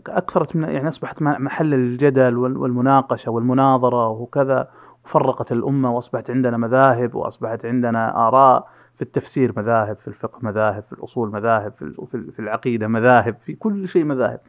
[0.08, 4.68] أكثرت من يعني أصبحت محل الجدل وال- والمناقشة والمناظرة وكذا
[5.06, 8.68] وفرقت الأمة وأصبحت عندنا مذاهب وأصبحت عندنا آراء.
[8.96, 11.74] في التفسير مذاهب في الفقه مذاهب في الأصول مذاهب
[12.10, 14.40] في العقيدة مذاهب في كل شيء مذاهب.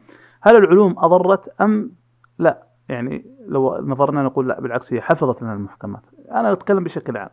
[0.41, 1.91] هل العلوم أضرت أم؟
[2.39, 2.63] لا.
[2.89, 6.01] يعني لو نظرنا نقول لا بالعكس هي حفظت لنا المحكمات.
[6.31, 7.29] أنا أتكلم بشكل عام.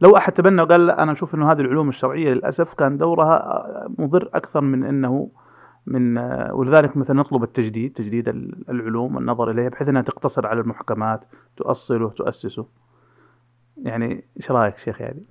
[0.00, 3.90] لو أحد تبنى وقال لا أنا أشوف إنه هذه العلوم الشرعية للأسف كان دورها آه،
[3.98, 5.28] مضر أكثر من إنه
[5.86, 6.18] من
[6.52, 11.24] ولذلك مثلا نطلب التجديد تجديد ال- العلوم والنظر إليها بحيث إنها تقتصر على المحكمات
[11.56, 12.66] تؤصله تؤسسه.
[13.82, 15.22] يعني إيش رأيك شيخ يعني؟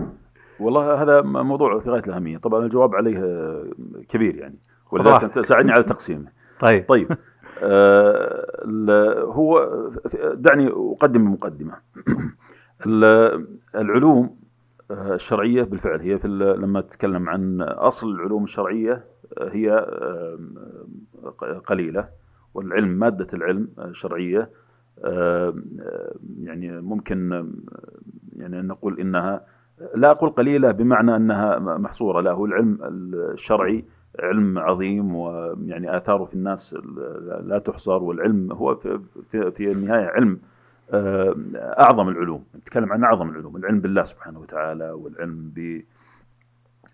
[0.59, 2.37] والله هذا موضوع في غاية الأهمية.
[2.37, 3.19] طبعا الجواب عليه
[4.09, 4.59] كبير يعني.
[4.91, 5.23] ولذلك.
[5.23, 6.31] أنت ساعدني على تقسيمه.
[6.59, 6.85] طيب.
[6.87, 7.17] طيب.
[7.63, 9.69] آه، هو
[10.33, 11.73] دعني أقدم مقدمه
[12.87, 14.35] ال- العلوم
[14.91, 19.03] آه، الشرعية بالفعل هي في لما تتكلم عن أصل العلوم الشرعية
[19.41, 19.87] هي
[21.37, 22.05] ق- قليلة
[22.53, 24.49] والعلم مادة العلم الشرعيه
[25.05, 25.55] آه،
[26.41, 27.47] يعني ممكن
[28.37, 29.45] يعني نقول إنها
[29.95, 32.77] لا أقول قليلة بمعنى أنها محصورة لا هو العلم
[33.33, 33.85] الشرعي
[34.19, 36.75] علم عظيم ويعني اثاره في الناس
[37.43, 40.39] لا تحصر والعلم هو في, في, النهاية علم
[41.55, 42.43] أعظم العلوم.
[42.55, 45.51] نتكلم عن أعظم العلوم العلم بالله سبحانه وتعالى والعلم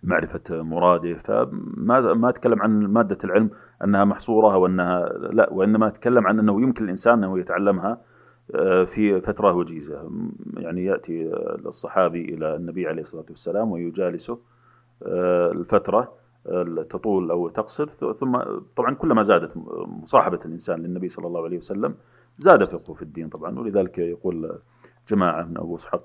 [0.04, 3.50] بمعرفه مراده فما ما أتكلم عن مادة العلم
[3.84, 8.02] أنها محصورة أو أنها لا وإنما أتكلم عن أنه يمكن الإنسان أنه يتعلمها
[8.56, 10.12] آه، في فترة وجيزة.
[10.58, 11.32] يعني يأتي
[11.66, 14.40] الصحابي إلى النبي عليه الصلاة والسلام ويجالسه
[15.04, 16.14] آه، الفترة
[16.48, 17.90] آه، تطول أو تقصر.
[18.14, 18.38] ثم
[18.76, 19.58] طبعا كلما زادت
[20.02, 21.96] مصاحبة الإنسان للنبي صلى الله عليه وسلم
[22.40, 23.60] زاد فقهه في الدين طبعا.
[23.60, 24.60] ولذلك يقول
[25.10, 26.04] جماعة من أبو إسحاق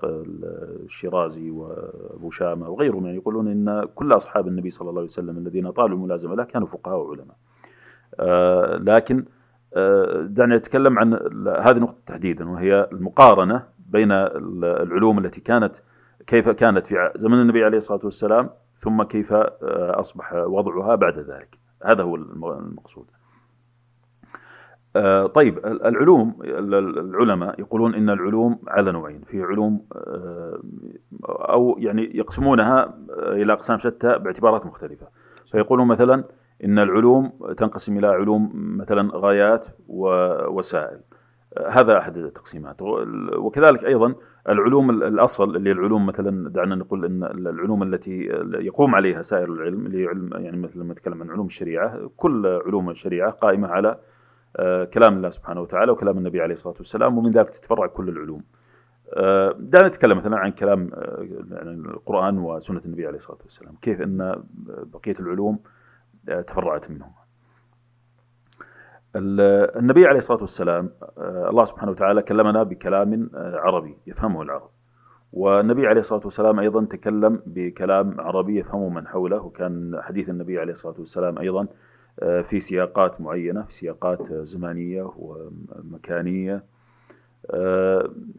[0.83, 5.71] الشيرازي وأبو شامة وغيرهم يعني يقولون إن كل أصحاب النبي صلى الله عليه وسلم الذين
[5.71, 7.35] طالوا الملازمة له كانوا فقهاء وعلماء.
[8.19, 9.25] آه، لكن
[9.73, 11.13] آه، دعني أتكلم عن
[11.61, 15.75] هذه النقطة تحديدا وهي المقارنة بين العلوم التي كانت
[16.27, 19.53] كيف كانت في زمن النبي عليه الصلاة والسلام ثم كيف آه،
[19.99, 21.59] أصبح وضعها بعد ذلك.
[21.83, 23.05] هذا هو المقصود.
[24.95, 30.61] آه، طيب العلوم العلماء يقولون إن العلوم على نوعين في علوم آه،
[31.29, 35.07] أو يعني يقسمونها إلى أقسام شتى باعتبارات مختلفة.
[35.51, 36.23] فيقولون مثلا
[36.63, 40.99] إن العلوم تنقسم إلى علوم مثلا غايات ووسائل
[41.69, 42.81] هذا أحد التقسيمات.
[43.37, 44.15] وكذلك أيضا
[44.49, 48.21] العلوم الأصل اللي العلوم مثلا دعنا نقول إن العلوم التي
[48.59, 52.89] يقوم عليها سائر العلم اللي علم يعني مثل لما نتكلم عن علوم الشريعة كل علوم
[52.89, 53.97] الشريعة قائمة على
[54.93, 58.43] كلام الله سبحانه وتعالى وكلام النبي عليه الصلاة والسلام ومن ذلك تتفرع كل العلوم.
[59.59, 60.89] دعنا نتكلم مثلا عن كلام
[61.51, 65.59] يعني القرآن وسنة النبي عليه الصلاة والسلام، كيف أن بقية العلوم
[66.47, 67.11] تفرعت منهم.
[69.15, 74.69] النبي عليه الصلاة والسلام الله سبحانه وتعالى كلمنا بكلام عربي يفهمه العرب.
[75.33, 80.71] والنبي عليه الصلاة والسلام أيضا تكلم بكلام عربي يفهمه من حوله وكان حديث النبي عليه
[80.71, 81.67] الصلاة والسلام أيضا
[82.19, 86.63] في سياقات معينة في سياقات زمانيه ومكانية.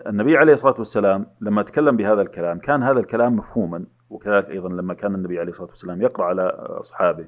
[0.06, 4.94] النبي عليه الصلاة والسلام لما تكلم بهذا الكلام كان هذا الكلام مفهوما وكذلك أيضا لما
[4.94, 7.26] كان النبي عليه الصلاة والسلام يقرأ على أصحابه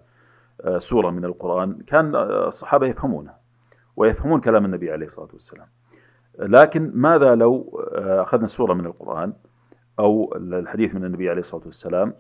[0.78, 3.32] سورة من القرآن كان الصحابة يفهمونه
[3.96, 5.66] ويفهمون كلام النبي عليه الصلاة والسلام.
[6.38, 9.32] لكن ماذا لو أخذنا سورة من القرآن
[9.98, 12.14] أو الحديث من النبي عليه الصلاة والسلام؟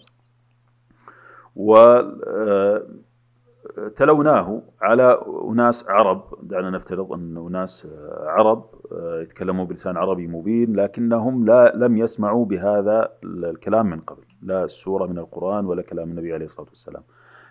[1.56, 1.76] و
[3.96, 6.24] تلوناه على أناس عرب.
[6.42, 13.86] دعنا نفترض أن أناس عرب يتكلموا بلسان عربي مبين لكنهم لا لم يسمعوا بهذا الكلام
[13.90, 17.02] من قبل لا السورة من القرآن ولا كلام النبي عليه الصلاة والسلام.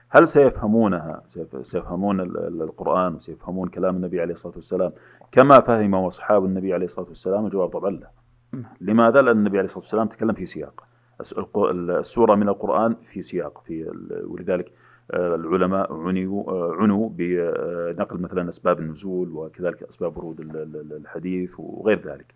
[0.10, 1.24] هل سيفهمونها؟
[1.62, 2.22] سيفهمون
[2.62, 4.92] القرآن وسيفهمون كلام النبي عليه الصلاة والسلام؟
[5.32, 8.12] كما فهمه أصحاب النبي عليه الصلاة والسلام الجواب طبعا لا.
[8.82, 10.84] لماذا؟ لأن النبي عليه الصلاة والسلام تكلم في سياق.
[12.00, 13.92] السورة من القرآن في سياق في
[14.28, 14.72] ولذلك
[15.14, 20.40] العلماء عنوا عنوا بنقل مثلا أسباب النزول وكذلك أسباب ورود
[20.92, 22.36] الحديث وغير ذلك.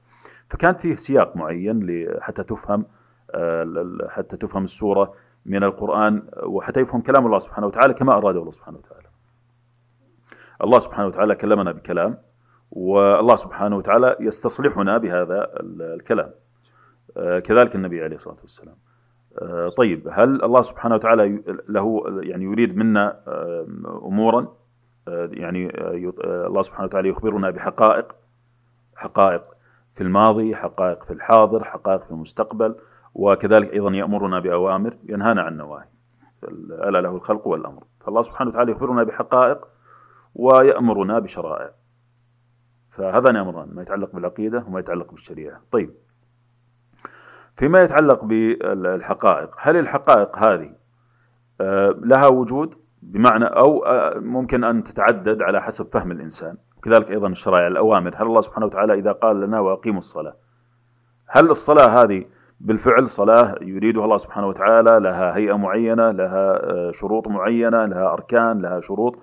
[0.49, 2.85] فكان فيه سياق معين حتى تفهم
[4.07, 5.13] حتى تفهم السورة
[5.45, 9.07] من القرآن وحتى يفهم كلام الله سبحانه وتعالى كما أراده الله سبحانه وتعالى.
[10.63, 12.17] الله سبحانه وتعالى كلمنا بكلام
[12.71, 16.31] والله سبحانه وتعالى يستصلحنا بهذا الكلام.
[17.15, 18.75] كذلك النبي عليه الصلاة والسلام.
[19.77, 23.23] طيب هل الله سبحانه وتعالى له يعني يريد منا
[23.85, 24.47] أمورا؟
[25.07, 25.71] يعني
[26.17, 28.15] الله سبحانه وتعالى يخبرنا بحقائق
[28.95, 29.43] حقائق
[29.93, 32.75] في الماضي حقائق في الحاضر حقائق في المستقبل
[33.15, 35.87] وكذلك أيضا يأمرنا بأوامر ينهانا عن نواهي.
[36.69, 37.83] ألا له الخلق والأمر.
[37.99, 39.67] فالله سبحانه وتعالى يخبرنا بحقائق
[40.35, 41.71] ويأمرنا بشرائع.
[42.89, 45.61] فهذان أمران ما يتعلق بالعقيدة وما يتعلق بالشريعة.
[45.71, 45.93] طيب
[47.55, 49.49] فيما يتعلق بالحقائق.
[49.59, 50.69] هل الحقائق هذه
[51.61, 56.57] آه، لها وجود؟ بمعنى أو آه، ممكن أن تتعدد على حسب فهم الإنسان.
[56.83, 58.15] كذلك أيضا الشرائع الأوامر.
[58.15, 60.35] هل الله سبحانه وتعالى إذا قال لنا وأقيموا الصلاة
[61.27, 62.25] هل الصلاة هذه
[62.59, 68.61] بالفعل صلاة يريدها الله سبحانه وتعالى لها هيئة معينة لها آه، شروط معينة لها أركان
[68.61, 69.19] لها شروط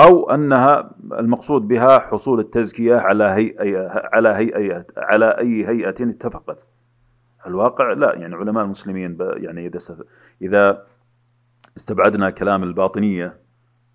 [0.00, 6.66] أو أنها المقصود بها حصول التزكية على هيئة على هيئة على أي هيئة اتفقت؟
[7.46, 9.78] الواقع لا يعني علماء المسلمين يعني إذا
[10.42, 10.86] إذا
[11.76, 13.36] استبعدنا كلام الباطنية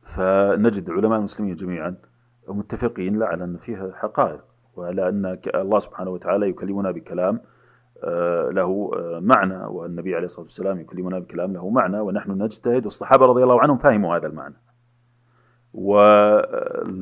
[0.03, 1.95] فنجد علماء المسلمين جميعا
[2.47, 4.43] متفقين لا على أن فيها حقائق
[4.75, 7.41] وعلى أن الله سبحانه وتعالى يكلمنا بكلام
[8.03, 13.25] آه، له آه، معنى والنبي عليه الصلاة والسلام يكلمنا بكلام له معنى ونحن نجتهد والصحابة
[13.25, 14.55] رضي الله عنهم فهموا هذا المعنى.
[15.73, 16.97] ولما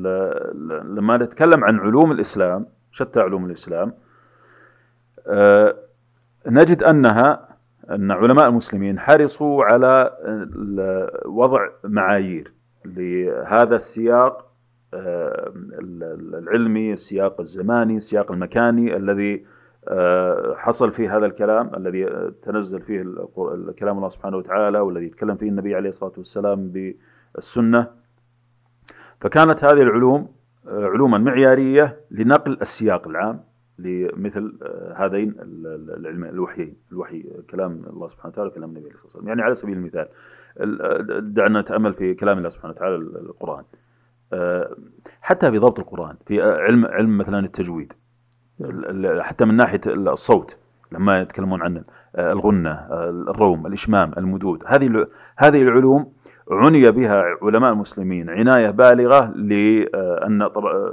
[1.16, 3.92] نتكلم عن علوم الإسلام شتى علوم الإسلام
[5.26, 5.76] آه،
[6.46, 7.48] نجد أنها
[7.90, 10.16] أن علماء المسلمين حرصوا على
[11.26, 12.52] وضع معايير
[12.84, 14.46] لهذا السياق
[16.34, 19.46] العلمي السياق الزماني السياق المكاني الذي
[19.88, 23.02] آه، حصل فيه هذا الكلام الذي تنزل فيه
[23.78, 26.72] كلام الله سبحانه وتعالى والذي يتكلم فيه النبي عليه الصلاة والسلام
[27.34, 27.90] بالسنة.
[29.20, 30.28] فكانت هذه العلوم
[30.68, 33.44] آه، علوما معيارية لنقل السياق العام.
[33.78, 39.28] لمثل آه، هذين العلم الوحيين الوحي كلام الله سبحانه وتعالى وكلام النبي عليه الصلاة والسلام.
[39.28, 40.08] يعني على سبيل المثال
[41.34, 43.64] دعنا نتأمل في كلام الله سبحانه وتعالى القرآن.
[45.20, 47.92] حتى في ضبط القرآن في علم علم مثلا التجويد
[49.20, 50.58] حتى من ناحية الصوت
[50.92, 51.84] لما يتكلمون عن
[52.18, 52.86] الغنة
[53.30, 54.62] الروم الإشمام المدود.
[54.66, 56.12] هذه هذه العلوم
[56.50, 60.48] عني بها علماء المسلمين عناية بالغة لأن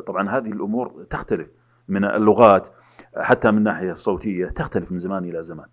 [0.05, 1.47] طبعا هذه الأمور تختلف.
[1.87, 2.67] من اللغات
[3.17, 5.67] حتى من الناحيه الصوتيه تختلف من زمان إلى زمان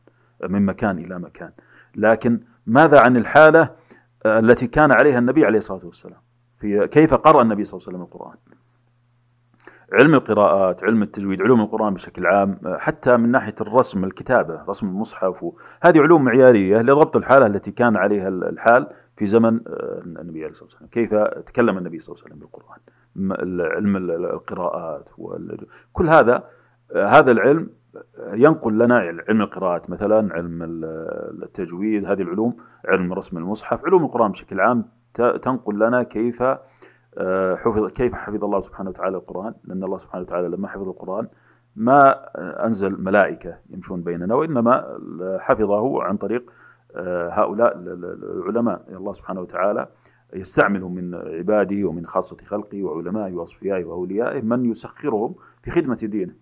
[0.49, 1.51] من مكان إلى مكان.
[1.96, 3.70] لكن ماذا عن الحالة
[4.27, 6.20] التي كان عليها النبي عليه الصلاة والسلام؟
[6.59, 8.37] في كيف قرأ النبي صلى الله عليه وسلم القرآن؟
[9.92, 15.44] علم القراءات علم التجويد علوم القرآن بشكل عام حتى من ناحية الرسم الكتابة رسم المصحف
[15.83, 18.88] هذه علوم معيارية لضبط الحالة التي كان عليها الحال
[19.21, 20.87] في زمن آه، النبي عليه الصلاة والسلام.
[20.87, 21.15] كيف
[21.47, 22.81] تكلم النبي صلى الله عليه وسلم بالقرآن؟
[23.77, 25.11] علم القراءات
[25.93, 26.45] كل هذا
[26.93, 27.71] آه، هذا العلم
[28.33, 30.63] ينقل لنا علم القراءات مثلا علم
[31.43, 37.91] التجويد هذه العلوم علم رسم المصحف علوم القرآن بشكل عام تنقل لنا كيف آه، حفظ
[37.91, 41.29] كيف حفظ الله سبحانه وتعالى القرآن لأن الله سبحانه وتعالى لما حفظ القرآن
[41.77, 42.11] ما
[42.67, 44.99] أنزل ملائكة يمشون بيننا وإنما
[45.41, 46.60] حفظه عن طريق آه،
[47.31, 48.85] هؤلاء العلماء.
[48.88, 49.88] الله سبحانه وتعالى
[50.35, 56.35] يستعمل من عباده ومن خاصة خلقه وعلمائه وأصفيائه وأوليائه من يسخرهم في خدمة دينه.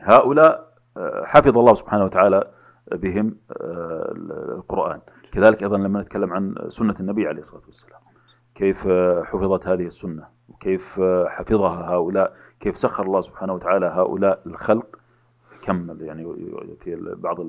[0.00, 2.50] فهؤلاء آه، حفظ الله سبحانه وتعالى
[2.92, 3.36] بهم
[4.58, 5.00] القرآن.
[5.32, 8.00] كذلك أيضا لما نتكلم عن سنة النبي عليه الصلاة والسلام.
[8.54, 8.88] كيف
[9.24, 14.98] حفظت هذه السنة؟ وكيف حفظها هؤلاء؟ كيف سخر الله سبحانه وتعالى هؤلاء الخلق؟
[15.62, 16.24] كم يعني
[16.80, 17.40] في بعض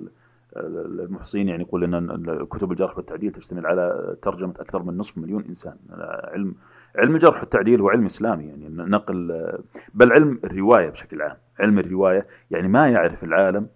[0.57, 5.75] المحصين يعني يقول إن كتب الجرح والتعديل تشتمل على ترجمة أكثر من نصف مليون إنسان.
[6.23, 6.55] علم
[6.95, 9.51] علم الجرح والتعديل هو علم إسلامي يعني نقل
[9.93, 11.37] بل علم الرواية بشكل عام.
[11.59, 13.67] علم الرواية يعني ما يعرف العالم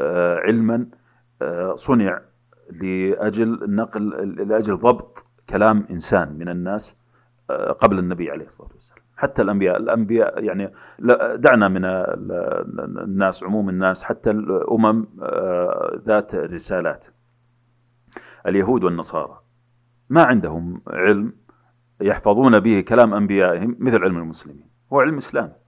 [0.00, 0.86] آه، علما
[1.42, 2.20] آه، صنع
[2.70, 4.08] لأجل نقل
[4.48, 6.96] لأجل ضبط كلام إنسان من الناس
[7.50, 8.99] آه، قبل النبي عليه الصلاة والسلام.
[9.20, 9.76] حتى الأنبياء.
[9.76, 10.72] الأنبياء يعني
[11.34, 11.84] دعنا من
[13.04, 17.06] الناس عموم الناس حتى الأمم آه، ذات رسالات.
[18.46, 19.40] اليهود والنصارى.
[20.08, 21.32] ما عندهم علم
[22.00, 24.70] يحفظون به كلام أنبيائهم مثل علم المسلمين.
[24.92, 25.59] هو علم إسلامي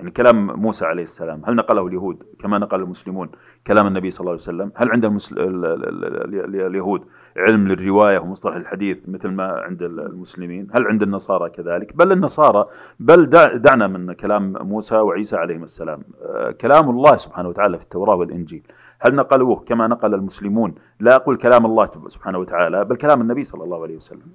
[0.00, 3.30] يعني كلام موسى عليه السلام هل نقله اليهود كما نقل المسلمون
[3.66, 5.34] كلام النبي صلى الله عليه وسلم؟ هل عند المسل...
[6.66, 7.04] اليهود
[7.36, 12.66] علم للرواية ومصطلح الحديث مثل ما عند المسلمين؟ هل عند النصارى كذلك؟ بل النصارى
[13.00, 13.26] بل
[13.58, 16.02] دعنا من كلام موسى وعيسى عليهم السلام.
[16.22, 18.62] آه، كلام الله سبحانه وتعالى في التوراة والإنجيل.
[19.00, 23.64] هل نقلوه كما نقل المسلمون؟ لا أقول كلام الله سبحانه وتعالى بل كلام النبي صلى
[23.64, 24.26] الله عليه وسلم.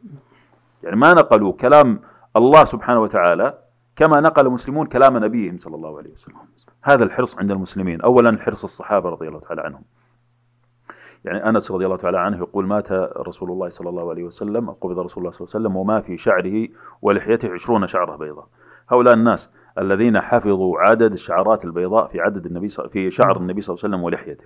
[0.84, 2.00] يعني ما نقلوا كلام
[2.36, 3.65] الله سبحانه وتعالى
[3.96, 6.36] كما نقل المسلمون كلام نبيهم صلى الله عليه وسلم.
[6.82, 8.02] هذا الحرص عند المسلمين.
[8.02, 9.82] أولا حرص الصحابة رضي الله تعالى عنهم.
[11.26, 15.00] يعني أنس رضي الله تعالى عنه يقول مات رسول الله صلى الله عليه وسلم قبض
[15.00, 16.68] رسول الله صلى الله عليه وسلم وما في شعره
[17.02, 18.48] ولحيته عشرون شعرة بيضاء.
[18.90, 23.84] هؤلاء الناس الذين حفظوا عدد الشعرات البيضاء في عدد النبي في شعر النبي صلى الله
[23.84, 24.46] عليه وسلم ولحيته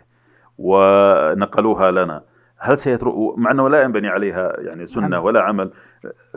[0.58, 2.24] ونقلوها لنا.
[2.60, 5.18] هل سيترك مع أنه لا ينبني عليها يعني سنة عمل.
[5.18, 5.72] ولا عمل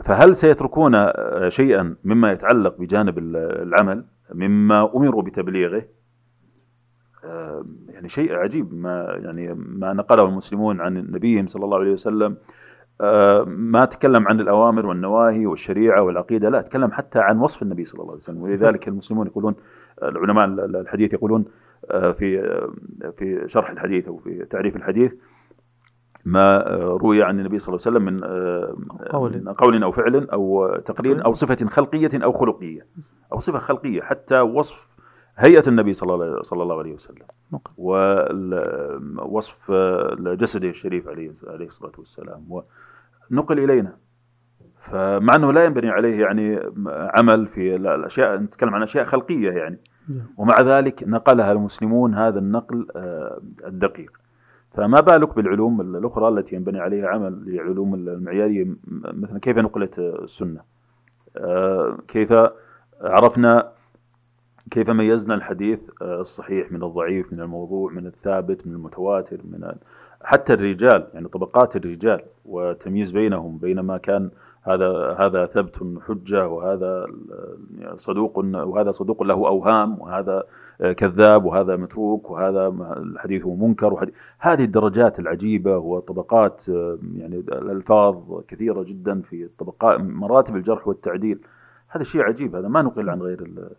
[0.03, 1.07] فهل سيتركون
[1.47, 3.35] شيئا مما يتعلق بجانب ال-
[3.67, 5.83] العمل مما أمروا بتبليغه؟
[7.25, 12.37] آه، يعني شيء عجيب ما يعني ما نقله المسلمون عن نبيهم صلى الله عليه وسلم.
[13.01, 17.99] آه، ما تكلم عن الأوامر والنواهي والشريعة والعقيدة لا تكلم حتى عن وصف النبي صلى
[17.99, 18.41] الله عليه وسلم.
[18.41, 19.55] ولذلك المسلمون يقولون
[20.03, 21.45] العلماء الحديث يقولون
[21.91, 22.41] آه، في
[23.17, 25.13] في شرح الحديث أو في تعريف الحديث
[26.25, 28.75] ما آه، روي عن النبي صلى الله عليه وسلم من آه،
[29.09, 29.43] قول.
[29.45, 32.87] من قول أو فعل أو تقرير أو صفة خلقية أو خلقية.
[33.33, 34.93] أو صفة خلقية حتى وصف
[35.37, 36.13] هيئة النبي صلى
[36.53, 37.25] الله عليه وسلم.
[37.53, 37.71] نقل.
[39.19, 39.71] ووصف
[40.19, 42.45] جسده الشريف عليه عليه الصلاة والسلام.
[43.31, 43.97] ونقل إلينا.
[44.79, 49.79] فمع أنه لا ينبني عليه يعني عمل في الأشياء نتكلم عن أشياء خلقية يعني.
[50.37, 54.22] ومع ذلك نقلها المسلمون هذا النقل آه، الدقيق.
[54.73, 58.67] فما بالك بالعلوم الأخرى التي ينبني عليها عمل لعلوم المعياريه
[59.03, 60.61] مثلا كيف نقلت السنة؟
[61.37, 62.33] آه، كيف
[63.01, 63.71] عرفنا
[64.71, 69.71] كيف ميزنا الحديث الصحيح من الضعيف من الموضوع من الثابت من المتواتر من
[70.23, 74.29] حتى الرجال يعني طبقات الرجال وتمييز بينهم بينما كان
[74.63, 77.05] هذا هذا ثبت حجة وهذا
[77.95, 80.43] صدوق وهذا صدوق له أوهام وهذا
[80.97, 82.73] كذاب وهذا متروك وهذا
[83.17, 86.67] حديثه منكر وحديث هذه الدرجات العجيبة وطبقات
[87.15, 91.39] يعني الألفاظ كثيرة جدا في طبقات مراتب الجرح والتعديل.
[91.89, 93.69] هذا شيء عجيب هذا ما نقل عن غير ال-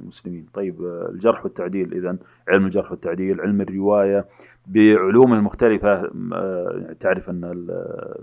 [0.00, 0.46] المسلمين.
[0.54, 2.16] طيب الجرح والتعديل اذا
[2.48, 4.26] علم الجرح والتعديل علم الرواية
[4.66, 8.14] بعلومه المختلفة آه، تعرف ال-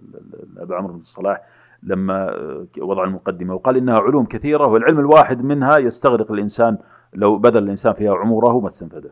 [0.58, 1.42] ابا عمرو بن الصلاح
[1.84, 6.78] لما آه، وضع المقدمة وقال إنها علوم كثيرة والعلم الواحد منها يستغرق الإنسان
[7.14, 9.12] لو بذل الإنسان فيها عمره ما استنفده.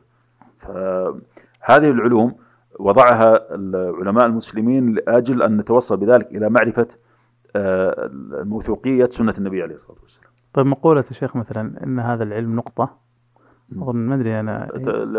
[0.58, 2.36] فهذه العلوم
[2.80, 6.88] وضعها العلماء المسلمين لأجل أن نتوصل بذلك إلى معرفة
[7.56, 8.10] آه،
[8.44, 10.30] موثوقيه سنة النبي عليه الصلاة والسلام.
[10.54, 12.90] طيب مقولة الشيخ مثلا إن هذا العلم نقطة
[13.78, 14.70] أظن ما أدري أنا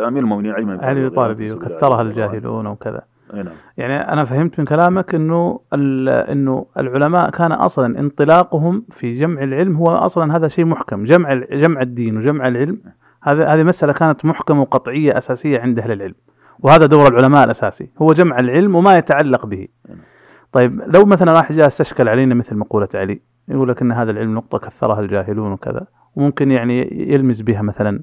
[0.08, 3.02] أمير المؤمنين علي بن علي طالبي وكثرها الجاهلون وكذا
[3.34, 3.54] نعم.
[3.76, 9.86] يعني أنا فهمت من كلامك إنه إنه العلماء كان أصلا انطلاقهم في جمع العلم هو
[9.86, 12.78] أصلا هذا شيء محكم جمع جمع الدين وجمع العلم
[13.22, 16.14] هذا هذه مسألة كانت محكمة وقطعية أساسية عند أهل العلم
[16.58, 19.68] وهذا دور العلماء الأساسي هو جمع العلم وما يتعلق به.
[20.52, 24.34] طيب لو مثلا واحد جاء استشكل علينا مثل مقولة علي يقول لك إن هذا العلم
[24.34, 28.02] نقطة كثرها الجاهلون وكذا وممكن يعني يلمز بها مثلا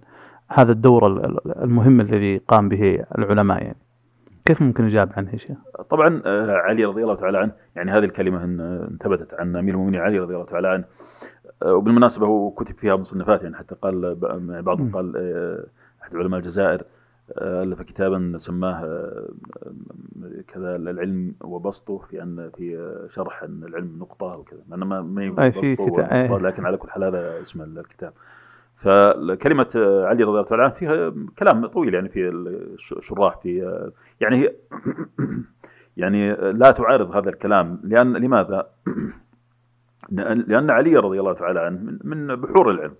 [0.49, 3.77] هذا الدور ال- ال- المهم الذي قام به العلماء يعني.
[4.47, 5.57] كيف ممكن يجاب عنه شيخ؟
[5.89, 10.01] طبعا آه، علي رضي الله تعالى عنه يعني هذه الكلمة ان- انثبتت عن أمير المؤمنين
[10.01, 10.83] علي رضي الله تعالى عنه
[11.63, 14.91] آه، وبالمناسبة هو كتب فيها مصنفات يعني حتى قال يعني بعضهم.
[14.91, 15.65] قال آه،
[16.03, 16.81] أحد علماء الجزائر
[17.37, 19.29] آه، ألف كتابا سماه آه،
[19.65, 25.01] آه، كذا العلم وبسطه في أن في آه، شرح ان العلم نقطة وكذا أنا ما
[25.01, 26.37] ما بسطه.
[26.37, 28.13] لكن على كل حال هذا اسم الكتاب
[28.77, 29.67] فكلمة
[30.05, 33.81] علي رضي الله تعالى عنه فيها كلام طويل يعني في الش- الشراح في
[34.21, 34.49] يعني
[35.97, 38.67] يعني لا تعارض هذا الكلام لأن لماذا؟
[40.47, 42.93] لأن علي رضي الله تعالى عنه من, بحور العلم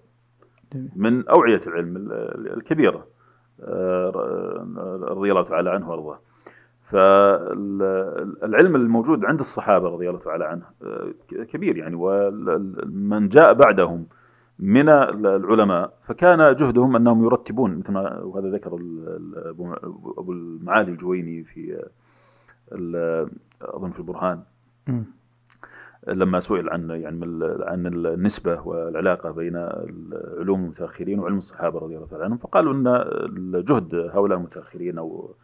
[0.96, 3.08] من أوعية العلم ال- الكبيرة
[3.64, 4.10] آه،
[5.04, 6.20] رضي الله تعالى عنه وأرضاه
[6.82, 11.14] فالعلم الموجود عند الصحابة رضي الله تعالى عنه آه،
[11.44, 14.06] كبير يعني ومن جاء بعدهم
[14.60, 18.76] من العلماء فكان جهدهم أنهم يرتبون مثل ما وهذا ذكر
[20.18, 21.84] أبو المعالي الجويني في
[22.72, 23.30] ال-
[23.62, 24.44] أظن في البرهان.
[26.08, 27.26] لما سئل عن يعني
[27.64, 29.56] عن النسبة والعلاقة بين
[30.40, 32.88] علوم المتأخرين وعلم الصحابة رضي الله تعالى عنهم فقالوا إن
[33.56, 35.36] الجهد هؤلاء المتأخرين أو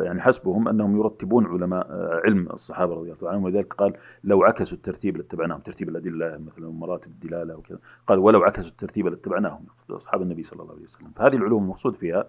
[0.00, 1.86] يعني حسبهم أنهم يرتبون علماء
[2.26, 3.92] علم الصحابة رضي الله عنهم ولذلك قال
[4.24, 9.66] لو عكسوا الترتيب لاتبعناهم ترتيب الأدلة مثلا مراتب الدلالة وكذا قال ولو عكسوا الترتيب لاتبعناهم
[9.90, 11.10] أصحاب النبي صلى الله عليه وسلم.
[11.16, 12.26] فهذه العلوم المقصود فيها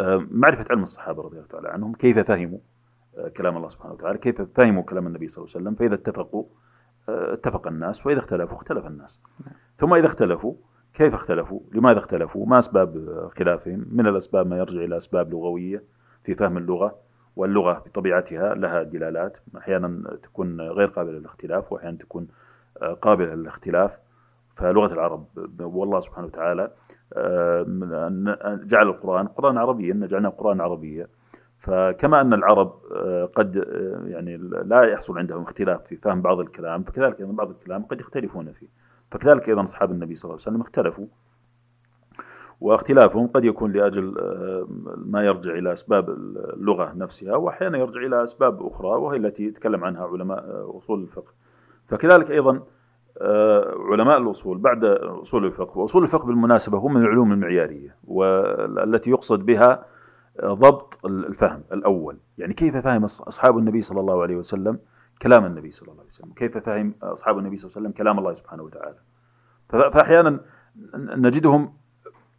[0.00, 2.58] آه، معرفة علم الصحابة رضي الله تعالى عنهم كيف فهموا
[3.18, 6.44] آه، كلام الله سبحانه وتعالى كيف فهموا كلام النبي صلى الله عليه وسلم فإذا اتفقوا
[7.08, 9.20] آه، اتفق الناس وإذا اختلفوا اختلف الناس.
[9.76, 10.54] ثم إذا اختلفوا
[10.94, 15.82] كيف اختلفوا؟ لماذا اختلفوا؟ ما أسباب آه، خلافهم؟ من الأسباب ما يرجع إلى أسباب لغوية؟
[16.24, 16.98] في فهم اللغة
[17.36, 19.38] واللغة بطبيعتها لها دلالات.
[19.56, 22.28] أحيانا تكون غير قابلة للاختلاف واحيانا تكون
[22.82, 23.98] آه، قابلة للاختلاف.
[24.56, 25.26] فلغة العرب
[25.60, 26.70] والله سبحانه وتعالى
[27.16, 31.06] آه، أن جعل القرآن قرآن عربيا جعلناه قرآن عربيا
[31.58, 33.56] فكما أن العرب آه، قد
[34.06, 38.52] يعني لا يحصل عندهم اختلاف في فهم بعض الكلام فكذلك أيضا بعض الكلام قد يختلفون
[38.52, 38.68] فيه.
[39.10, 41.06] فكذلك أيضا أصحاب النبي صلى الله عليه وسلم اختلفوا.
[42.60, 48.66] واختلافهم قد يكون لأجل آه، ما يرجع إلى أسباب اللغة نفسها وأحيانا يرجع إلى أسباب
[48.66, 51.32] أخرى وهي التي يتكلم عنها علماء آه، أصول الفقه.
[51.84, 52.62] فكذلك أيضا
[53.18, 59.46] آه، علماء الأصول بعد أصول الفقه وأصول الفقه بالمناسبة هم من العلوم المعيارية والتي يقصد
[59.46, 59.84] بها
[60.44, 64.78] ضبط الفهم الأول، يعني كيف فهم أصحاب النبي صلى الله عليه وسلم
[65.22, 68.18] كلام النبي صلى الله عليه وسلم، كيف فهم أصحاب النبي صلى الله عليه وسلم كلام
[68.18, 68.98] الله سبحانه وتعالى.
[69.68, 70.40] فاحيانا
[70.96, 71.72] نجدهم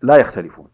[0.06, 0.68] لا يختلفون.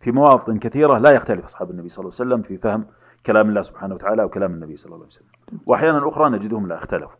[0.00, 2.86] في مواطن كثيرة لا يختلف أصحاب النبي صلى الله عليه وسلم في فهم
[3.26, 5.60] كلام الله سبحانه وتعالى وكلام النبي صلى الله عليه وسلم.
[5.66, 7.18] وأحيانا أخرى نجدهم لا اختلفوا.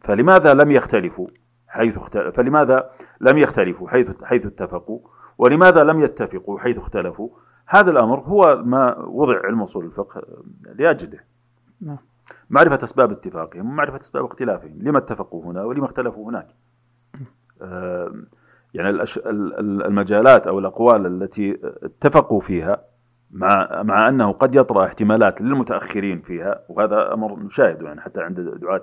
[0.00, 1.28] فلماذا لم يختلفوا
[1.68, 2.90] حيث اختلف فلماذا
[3.20, 5.00] لم يختلفوا حيث حيث اتفقوا؟
[5.38, 7.28] ولماذا لم يتفقوا حيث اختلفوا؟
[7.66, 10.22] هذا الأمر هو ما وضع علم أصول الفقه
[10.74, 11.20] لأجله.
[11.80, 11.98] نعم.
[12.50, 14.78] معرفة أسباب اتفاقهم ومعرفة أسباب اختلافهم.
[14.82, 16.46] لما اتفقوا هنا ولما اختلفوا هناك؟
[18.74, 19.04] يعني
[19.60, 22.84] المجالات أو الأقوال التي اتفقوا فيها
[23.30, 28.80] مع مع أنه قد يطرأ احتمالات للمتأخرين فيها وهذا أمر نشاهده يعني حتى عند دعاة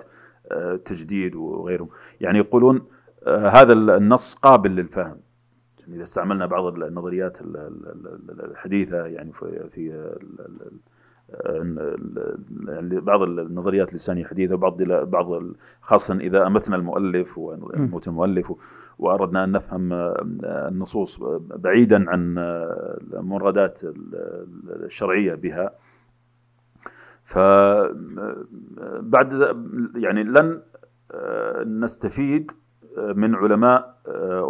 [0.52, 1.88] التجديد آه، وغيرهم.
[2.20, 2.86] يعني يقولون
[3.26, 5.16] آه، هذا النص قابل للفهم.
[5.78, 7.38] يعني إذا استعملنا بعض النظريات
[8.30, 10.10] الحديثة يعني في في
[12.68, 15.42] يعني بعض النظريات اللسانيه الحديثه وبعض بعض
[15.80, 18.52] خاصة إذا امتنا المؤلف وموت المؤلف.
[18.98, 19.92] وأردنا أن نفهم
[20.44, 22.38] النصوص بعيدا عن
[23.12, 23.80] المرادات
[24.84, 25.70] الشرعية بها.
[27.22, 27.96] فبعد
[29.96, 30.62] يعني لن
[31.66, 32.52] نستفيد
[32.96, 33.98] من علماء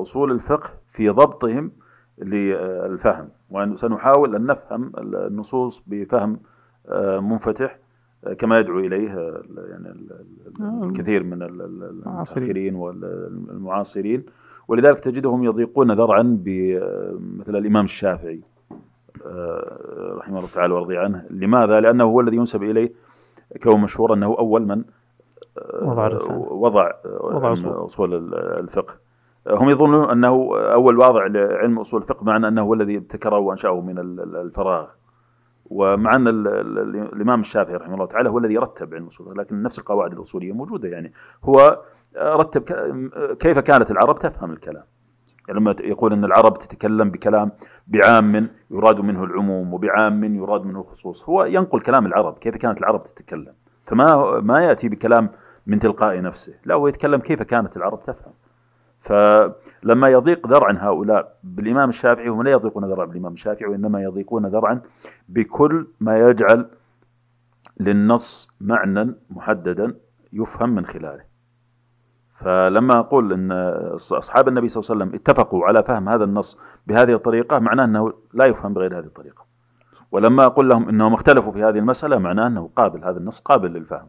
[0.00, 1.72] أصول الفقه في ضبطهم
[2.18, 6.40] للفهم وسنحاول أن نفهم النصوص بفهم
[7.20, 7.78] منفتح.
[8.38, 9.94] كما يدعو إليه يعني
[10.82, 14.24] الكثير من المتأخرين والمعاصرين
[14.68, 18.40] ولذلك تجدهم يضيقون ذرعا بمثل الإمام الشافعي
[20.16, 21.24] رحمه الله تعالى ورضي عنه.
[21.30, 22.92] لماذا؟ لأنه هو الذي ينسب إليه
[23.62, 24.84] كون مشهور أنه أول من
[25.82, 26.18] وضع
[26.50, 27.52] وضع, وضع
[27.84, 28.34] أصول.
[28.34, 28.94] الفقه.
[29.50, 33.98] هم يظنون أنه أول واضع لعلم أصول الفقه مع أنه هو الذي ابتكره وأنشأه من
[34.36, 34.86] الفراغ.
[35.70, 40.12] ومع ان الإمام الشافعي رحمه الله تعالى هو الذي رتب علم الأصول لكن نفس القواعد
[40.12, 41.12] الأصولية موجودة يعني.
[41.44, 41.82] هو
[42.16, 42.62] رتب
[43.34, 44.84] كيف كانت العرب تفهم الكلام.
[45.48, 47.52] يعني لما يقول إن العرب تتكلم بكلام
[47.86, 51.28] بعام يراد منه العموم وبعام يراد منه الخصوص.
[51.28, 53.54] هو ينقل كلام العرب كيف كانت العرب تتكلم؟
[53.86, 55.30] فما ما يأتي بكلام
[55.66, 56.54] من تلقاء نفسه.
[56.64, 58.32] لا هو يتكلم كيف كانت العرب تفهم.
[59.00, 64.80] فلما يضيق ذرعا هؤلاء بالإمام الشافعي هم لا يضيقون ذرعا بالإمام الشافعي وإنما يضيقون ذرعا
[65.28, 66.66] بكل ما يجعل
[67.80, 69.94] للنص معنى محددا
[70.32, 71.28] يفهم من خلاله.
[72.32, 73.52] فلما أقول أن
[74.12, 78.12] أصحاب النبي صلى الله عليه وسلم اتفقوا على فهم هذا النص بهذه الطريقة معناه أنه
[78.34, 79.44] لا يفهم بغير هذه الطريقة.
[80.12, 84.06] ولما أقول لهم أنهم اختلفوا في هذه المسألة معناه أنه قابل هذا النص قابل للفهم.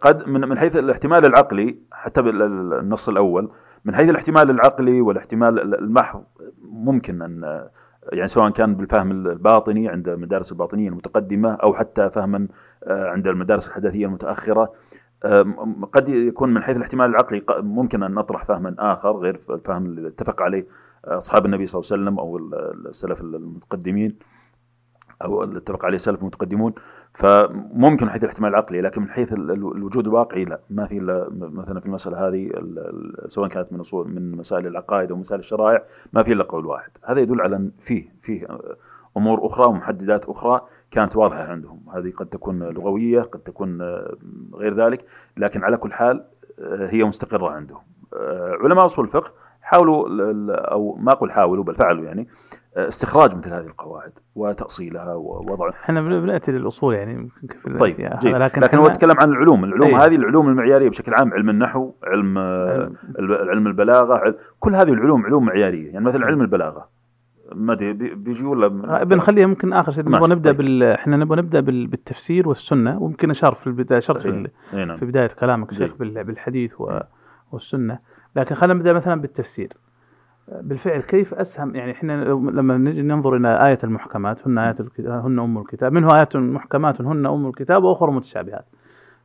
[0.00, 3.50] قد من حيث الاحتمال العقلي حتى بالنص الأول
[3.84, 6.24] من حيث الاحتمال العقلي والاحتمال المحض
[6.62, 7.68] ممكن أن
[8.12, 12.48] يعني سواء كان بالفهم الباطني عند المدارس الباطنية المتقدمة أو حتى فهما
[12.84, 14.72] آه، عند المدارس الحداثية المتأخرة.
[15.24, 15.54] آه،
[15.92, 20.42] قد يكون من حيث الاحتمال العقلي ممكن أن نطرح فهما آخر غير الفهم اللي اتفق
[20.42, 20.66] عليه
[21.04, 22.36] أصحاب النبي صلى الله عليه وسلم أو
[22.88, 24.18] السلف المتقدمين.
[25.24, 26.72] أو اتفق عليه السلف المتقدمون
[27.12, 30.60] فممكن من حيث الاحتمال العقلي لكن من حيث الوجود الواقعي لا.
[30.70, 32.50] ما في إلا مثلا في المسألة هذه
[33.26, 35.80] سواء كانت من اصول من مسائل العقائد أو مسائل الشرائع
[36.12, 36.90] ما في إلا قول واحد.
[37.04, 38.46] هذا يدل على إن فيه فيه
[39.16, 40.60] أمور أخرى ومحددات أخرى
[40.90, 41.80] كانت واضحة عندهم.
[41.94, 43.82] هذه قد تكون لغوية قد تكون
[44.54, 45.04] غير ذلك
[45.36, 46.24] لكن على كل حال
[46.68, 47.82] هي مستقرة عندهم.
[48.62, 50.08] علماء أصول الفقه حاولوا
[50.50, 52.28] أو ما أقول حاولوا بل فعلوا يعني
[52.76, 57.28] استخراج مثل هذه القواعد وتأصيلها ووضعها إحنا بنأتي للأصول يعني
[57.78, 58.36] طيب جيد.
[58.36, 60.04] لكن, لكن هو اتكلم عن العلوم العلوم أيه.
[60.04, 62.38] هذه العلوم المعيارية بشكل عام علم النحو علم
[63.18, 66.88] علم البلاغة علم كل هذه العلوم علوم معيارية يعني مثلا علم البلاغة
[67.54, 70.56] ما أدري بيجي ولا آه، بنخليها ممكن آخر شيء نبغى نبدأ طيب.
[70.56, 71.86] بال إحنا نبغى نبدأ بال...
[71.86, 74.50] بالتفسير والسنة وممكن أشار في البداية أشرت في.
[74.74, 74.96] إيه نعم.
[74.96, 76.24] في بداية كلامك شيخ بال...
[76.24, 76.74] بالحديث.
[77.52, 77.98] والسنة
[78.36, 79.72] لكن خلينا نبدأ مثلا بالتفسير
[80.50, 85.58] بالفعل كيف أسهم؟ يعني إحنا لما نجي ننظر إلى آية المحكمات هن ايات هن أم
[85.58, 88.64] الكتاب منه ايات محكمات هن أم الكتاب وأخر متشابهات.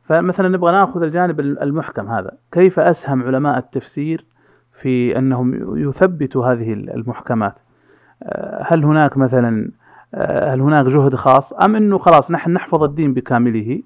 [0.02, 2.30] فمثلا نبغى نأخذ الجانب المحكم هذا.
[2.52, 4.24] كيف أسهم علماء التفسير
[4.72, 7.54] في أنهم يثبتوا هذه المحكمات؟
[8.22, 9.70] آه، هل هناك مثلا
[10.14, 13.82] آه، هل هناك جهد خاص؟ أم إنه خلاص نحن نحفظ الدين بكامله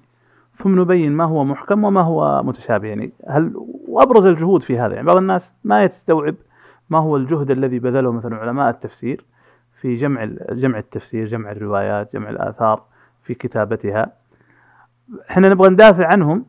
[0.53, 3.53] ثم نبين ما هو محكم وما هو متشابه؟ يعني هل
[3.87, 6.35] وأبرز الجهود في هذا؟ يعني بعض الناس ما يستوعب
[6.91, 9.25] ما هو الجهد الذي بذله مثلا علماء التفسير
[9.81, 12.83] في جمع جمع التفسير جمع الروايات جمع الآثار
[13.23, 14.13] في كتابتها
[15.29, 16.45] إحنا نبغى ندافع عنهم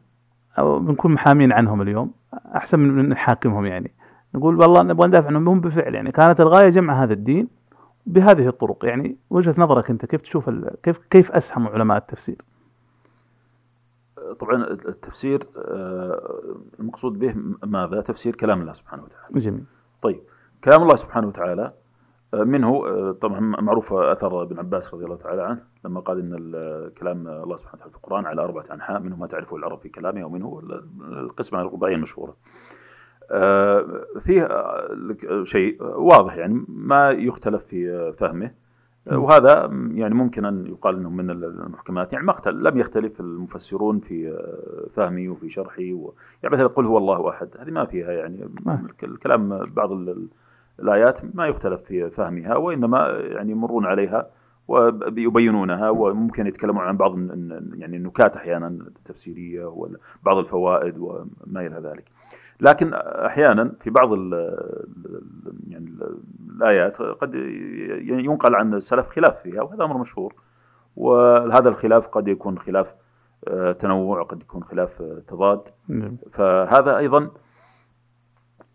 [0.59, 2.13] أو بنكون محامين عنهم اليوم
[2.55, 3.93] أحسن من نحاكمهم يعني
[4.35, 7.49] نقول والله نبغى ندافع عنهم هم بفعل يعني كانت الغاية جمع هذا الدين
[8.07, 10.51] بهذه الطرق يعني وجهة نظرك أنت كيف تشوف
[10.83, 12.37] كيف كيف اسهموا علماء التفسير؟
[14.39, 16.41] طبعا التفسير آه،
[16.81, 17.35] المقصود به
[17.67, 19.41] ماذا؟ تفسير كلام الله سبحانه وتعالى.
[19.41, 19.65] جميل.
[20.03, 20.23] طيب
[20.65, 21.73] كلام الله سبحانه وتعالى
[22.35, 26.31] آه، منه آه، طبعا معروف اثر ابن عباس رضي الله تعالى عنه لما قال إن
[26.99, 30.25] كلام الله سبحانه وتعالى في القرآن على أربعة أنحاء منه ما تعرفه العرب في كلامه
[30.25, 30.63] ومنه
[31.01, 32.37] القسمة الرباعية المشهورة.
[34.21, 34.49] فيه
[35.43, 38.51] شيء واضح يعني ما يختلف في فهمه
[39.07, 42.13] وهذا يعني ممكن أن يقال إنه من المحكمات.
[42.13, 44.39] يعني ما اختل لم يختلف المفسرون في
[44.93, 46.13] فهمه وفي شرحه و...
[46.43, 47.49] يعني مثلا قل هو الله أحد.
[47.59, 48.49] هذه ما فيها يعني.
[49.03, 49.91] الكلام بعض
[50.81, 54.31] الآيات ما يختلف في فهمها وإنما يعني يمرون عليها
[54.69, 57.19] ويبينونها وممكن يتكلمون عن بعض
[57.75, 62.05] يعني النكات أحيانا التفسيرية وبعض الفوائد وما إلى ذلك.
[62.63, 64.33] لكن أحيانا في بعض ال
[65.69, 65.95] يعني
[66.57, 67.35] الآيات قد
[68.03, 70.35] ينقل عن السلف خلاف فيها وهذا أمر مشهور
[70.97, 72.95] وهذا الخلاف قد يكون خلاف
[73.49, 76.17] آه، تنوع قد يكون خلاف آه، تضاد نعم.
[76.31, 77.31] فهذا أيضا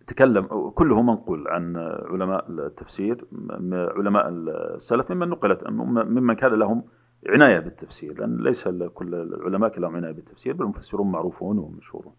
[0.07, 1.77] تكلم كله منقول عن
[2.11, 3.25] علماء التفسير
[3.71, 6.83] علماء السلف ممن نقلت ممن كان لهم
[7.29, 12.13] عناية بالتفسير لأن ليس كل العلماء لهم عناية بالتفسير بل المفسرون معروفون ومشهورون.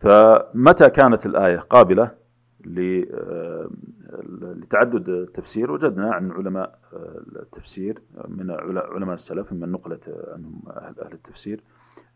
[0.00, 2.10] فمتى كانت الآية قابلة
[2.66, 3.70] آه،
[4.40, 7.98] لتعدد التفسير؟ وجدنا عن علماء آه، التفسير
[8.28, 11.64] من علماء السلف من نقلت عنهم أهل التفسير.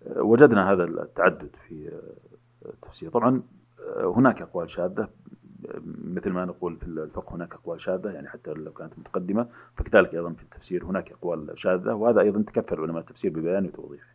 [0.06, 1.90] آه، وجدنا هذا التعدد في
[2.66, 3.10] التفسير.
[3.10, 3.42] طبعا
[3.96, 5.08] هناك أقوال شاذة.
[6.04, 10.32] مثل ما نقول في الفقه هناك أقوال شاذة يعني حتى لو كانت متقدمة فكذلك أيضا
[10.32, 11.94] في التفسير هناك أقوال شاذة.
[11.94, 14.13] وهذا أيضا تكثر علماء التفسير ببيانه وتوضيحه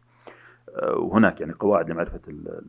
[0.83, 2.21] وهناك يعني قواعد لمعرفة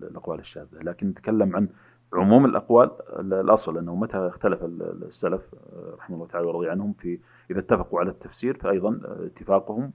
[0.02, 1.68] الأقوال الشاذة لكن نتكلم عن
[2.14, 5.54] عموم الأقوال الأصل أنه متى اختلف السلف
[5.98, 7.18] رحمه الله تعالى ورضي عنهم في
[7.50, 9.92] إذا اتفقوا على التفسير فأيضا اتفاقهم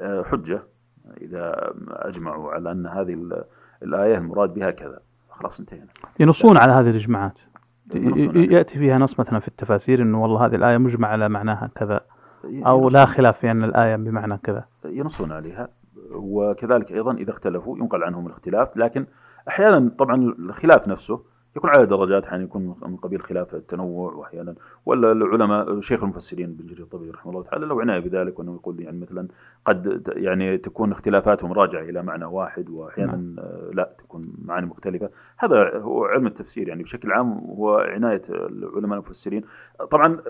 [0.00, 0.62] حجة
[1.20, 3.44] إذا أجمعوا على أن هذه
[3.82, 5.00] الآية المراد بها كذا.
[5.30, 5.86] خلاص انتهينا.
[6.20, 7.40] ينصون على هذه الإجماعات.
[8.34, 12.00] يأتي فيها نص مثلا في التفاسير أنه والله هذه الآية مجمع على معناها كذا
[12.44, 14.64] أو لا خلاف في أن الآية بمعنى كذا.
[14.84, 15.68] ينصون عليها.
[16.10, 19.06] وكذلك أيضا إذا اختلفوا ينقل عنهم الاختلاف لكن
[19.48, 21.22] أحيانا طبعا الخلاف نفسه
[21.56, 24.54] يكون على درجات أحيانا يكون من قبيل خلاف التنوع واحيانا
[24.86, 28.80] ولا العلماء شيخ المفسرين بن جرير الطبري رحمه الله تعالى لو عناية بذلك وأنه يقول
[28.80, 29.28] يعني مثلا
[29.64, 33.36] قد يعني تكون اختلافاتهم راجعة إلى معنى واحد واحيانا نعم.
[33.72, 39.42] لا تكون معاني مختلفة هذا هو علم التفسير يعني بشكل عام هو عناية العلماء المفسرين
[39.90, 40.20] طبعا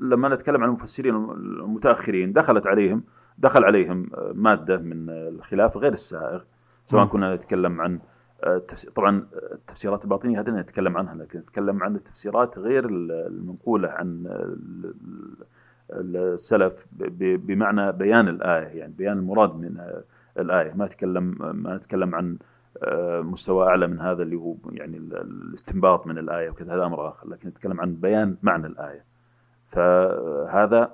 [0.00, 3.02] لما نتكلم عن المفسرين المتأخرين دخلت عليهم
[3.38, 6.42] دخل عليهم مادة من الخلاف غير السائغ
[6.86, 8.00] سواء كنا نتكلم عن
[8.94, 14.26] طبعا التفسيرات الباطنية هذه نتكلم عنها لكن نتكلم عن التفسيرات غير المنقولة عن
[15.90, 16.86] السلف
[17.20, 19.80] بمعنى بيان الآية يعني بيان المراد من
[20.38, 20.72] الآية.
[20.74, 22.38] ما نتكلم ما نتكلم عن
[23.22, 27.48] مستوى أعلى من هذا اللي هو يعني الاستنباط من الآية وكذا هذا أمر آخر لكن
[27.48, 29.04] نتكلم عن بيان معنى الآية.
[29.66, 30.92] فهذا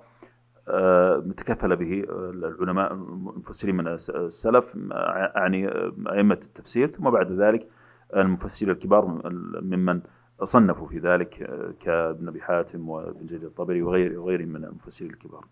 [1.37, 5.69] تكفل به العلماء المفسرين من السلف أعني
[6.09, 7.69] أئمة التفسير ثم بعد ذلك
[8.17, 9.21] المفسرين الكبار
[9.62, 10.01] ممن
[10.43, 11.51] صنفوا في ذلك
[11.81, 15.45] كابن أبي حاتم وابن جرير الطبري وغير وغيرهم من المفسرين الكبار.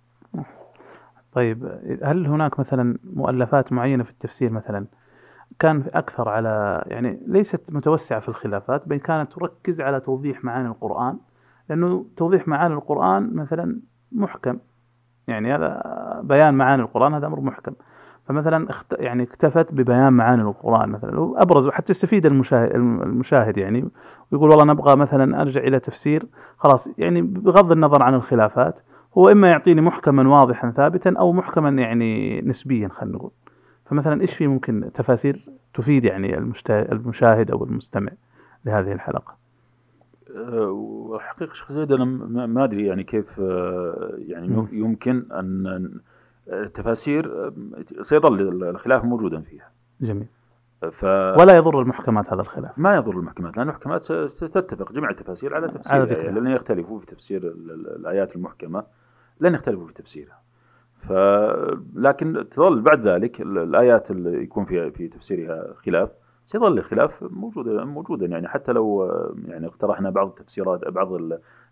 [1.33, 4.87] طيب هل هناك مثلا مؤلفات معينة في التفسير مثلا
[5.59, 11.19] كان أكثر على يعني ليست متوسعة في الخلافات بل كانت تركز على توضيح معاني القرآن؟
[11.69, 13.81] لأنه توضيح معاني القرآن مثلا
[14.13, 14.59] محكم.
[15.29, 15.83] يعني هذا
[16.23, 17.73] بيان معاني القرآن هذا أمر محكم.
[18.25, 21.43] فمثلا يعني اكتفت ببيان معاني القرآن مثلا.
[21.43, 23.89] أبرز حتى يستفيد المشاهد, المشاهد يعني.
[24.33, 26.27] ويقول والله نبغى مثلا أرجع إلى تفسير.
[26.57, 28.81] خلاص يعني بغض النظر عن الخلافات
[29.19, 33.31] هو إما يعطيني محكما واضحا ثابتا أو محكما يعني نسبيا خلينا نقول.
[33.85, 38.13] فمثلا إيش في ممكن تفاسير تفيد يعني المشاهد أو المستمع
[38.65, 39.42] لهذه الحلقة؟
[40.37, 42.05] وحقيقة شيخ زيد أنا
[42.47, 45.91] ما أدري يعني كيف آه، يعني يمكن أن
[46.49, 47.53] التفاسير آه،
[48.03, 49.71] سيظل الخلاف موجودا فيها.
[50.01, 50.27] جميل.
[50.91, 51.05] ف...
[51.05, 52.79] ولا يضر المحكمات هذا الخلاف.
[52.79, 57.43] ما يضر المحكمات لأن المحكمات ستتفق جميع التفاسير على تفسيرها على لن يختلفوا في تفسير
[57.97, 58.85] الآيات المحكمة
[59.41, 60.43] لن يختلفوا في تفسيرها.
[60.97, 61.13] ف...
[61.95, 66.11] لكن تظل بعد ذلك الآيات اللي يكون فيها في تفسيرها خلاف.
[66.47, 68.27] سيظل الخلاف موجودا موجودا.
[68.27, 69.05] يعني حتى لو
[69.49, 71.13] يعني اقترحنا بعض التفسيرات بعض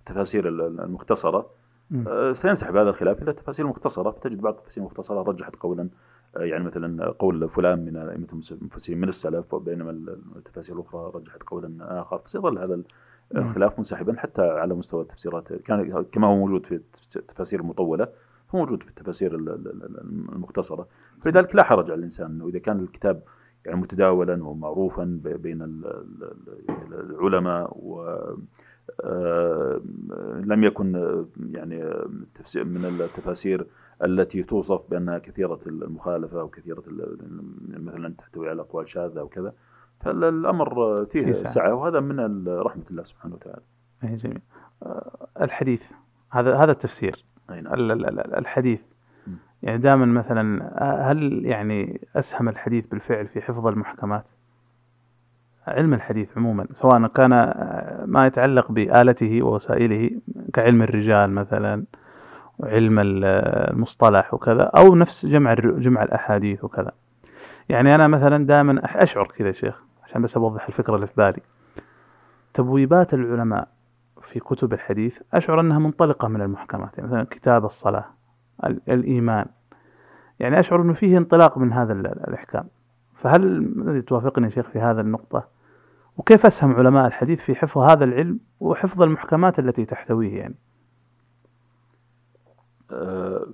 [0.00, 1.50] التفاسير المختصرة
[1.90, 2.34] مم.
[2.34, 5.88] سينسحب هذا الخلاف إلى التفاسير المختصره فتجد بعض التفاسير المختصرة رجحت قولا
[6.36, 9.90] يعني مثلا قول فلان من ائمه المفسرين من السلف وبينما
[10.36, 12.18] التفاسير الأخرى رجحت قولا آخر.
[12.18, 12.82] فسيظل هذا
[13.36, 15.52] الخلاف منسحبا حتى على مستوى التفسيرات.
[15.52, 16.80] كان كما هو موجود في
[17.16, 18.04] التفاسير المطولة
[18.54, 19.34] هو موجود في التفاسير
[20.32, 20.86] المختصرة.
[21.20, 23.22] فلذلك لا حرج على الإنسان إنه إذا كان الكتاب
[23.66, 25.82] يعني متداولا ومعروفا بين
[26.92, 28.18] العلماء و
[29.04, 29.80] آه،
[30.44, 31.16] لم يكن
[31.52, 31.78] يعني
[32.56, 33.66] من التفاسير
[34.04, 36.82] التي توصف بانها كثيرة المخالفة أو كثيرة
[37.68, 39.54] مثلا تحتوي على أقوال شاذة وكذا
[40.00, 43.62] فالأمر فيه سعة وهذا من رحمة الله سبحانه وتعالى.
[44.04, 44.40] اي جميل.
[44.82, 45.82] آه، الحديث
[46.30, 47.74] هذا هذا التفسير أي نعم.
[48.14, 48.80] الحديث
[49.62, 50.72] يعني دائما مثلا
[51.10, 54.24] هل يعني أسهم الحديث بالفعل في حفظ المحكمات؟
[55.66, 57.30] علم الحديث عموما سواء كان
[58.06, 60.10] ما يتعلق بآلته ووسائله
[60.52, 61.84] كعلم الرجال مثلا
[62.58, 66.92] وعلم المصطلح وكذا أو نفس جمع جمع الأحاديث وكذا.
[67.68, 71.42] يعني أنا مثلا دائما أشعر كذا شيخ عشان بس أوضح الفكرة اللي في بالي.
[72.54, 73.68] تبويبات العلماء
[74.22, 78.19] في كتب الحديث أشعر أنها منطلقة من المحكمات يعني مثلا كتاب الصلاة.
[78.66, 79.46] الإيمان.
[80.40, 82.68] يعني أشعر أنه فيه انطلاق من هذا الإحكام.
[83.14, 85.48] فهل توافقني يا شيخ في هذا النقطة؟
[86.16, 90.54] وكيف أسهم علماء الحديث في حفظ هذا العلم وحفظ المحكمات التي تحتويه يعني؟
[92.92, 93.46] أه،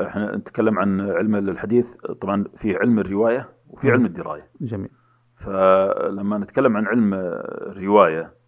[0.00, 1.96] إحنا نتكلم عن علم الحديث.
[1.96, 4.50] طبعا في علم الرواية وفي علم الدراية.
[4.60, 4.90] جميل.
[5.36, 8.39] فلما نتكلم عن علم الرواية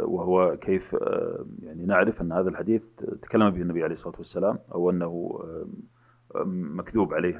[0.00, 2.88] وهو كيف أه، يعني نعرف أن هذا الحديث
[3.22, 5.40] تكلم به النبي عليه الصلاة والسلام أو أنه
[6.46, 7.34] مكذوب عليه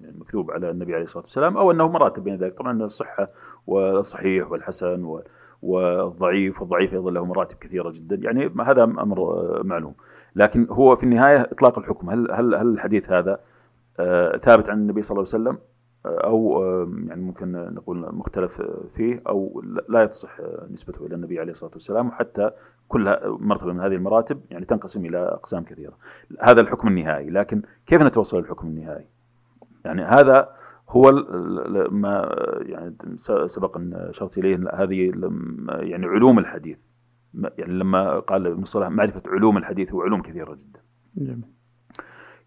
[0.00, 2.58] يعني مكذوب على النبي عليه الصلاة والسلام أو أنه مراتب بين ذلك.
[2.58, 3.30] طبعا الصحة
[3.66, 5.20] والصحيح والحسن
[5.62, 8.16] والضعيف والضعيف أيضا له مراتب كثيرة جدا.
[8.16, 9.94] يعني هذا أمر معلوم.
[10.36, 12.10] لكن هو في النهاية إطلاق الحكم.
[12.10, 13.40] هل هل هل الحديث هذا
[14.00, 15.73] آه، ثابت عن النبي صلى الله عليه وسلم؟
[16.06, 16.62] أو
[17.08, 20.40] يعني ممكن نقول مختلف فيه أو لا يصح
[20.70, 22.50] نسبته إلى النبي عليه الصلاة والسلام وحتى
[22.88, 25.96] كل مرتبة من هذه المراتب يعني تنقسم إلى أقسام كثيرة.
[26.42, 29.08] هذا الحكم النهائي، لكن كيف نتوصل للحكم النهائي؟
[29.84, 30.48] يعني هذا
[30.90, 31.12] هو
[31.90, 32.94] ما يعني
[33.46, 35.12] سبق أن أشرت إليه هذه
[35.68, 36.78] يعني علوم الحديث
[37.58, 40.80] يعني لما قال ابن صلاح معرفة علوم الحديث هو علوم كثيرة جدا.
[41.16, 41.54] جميل.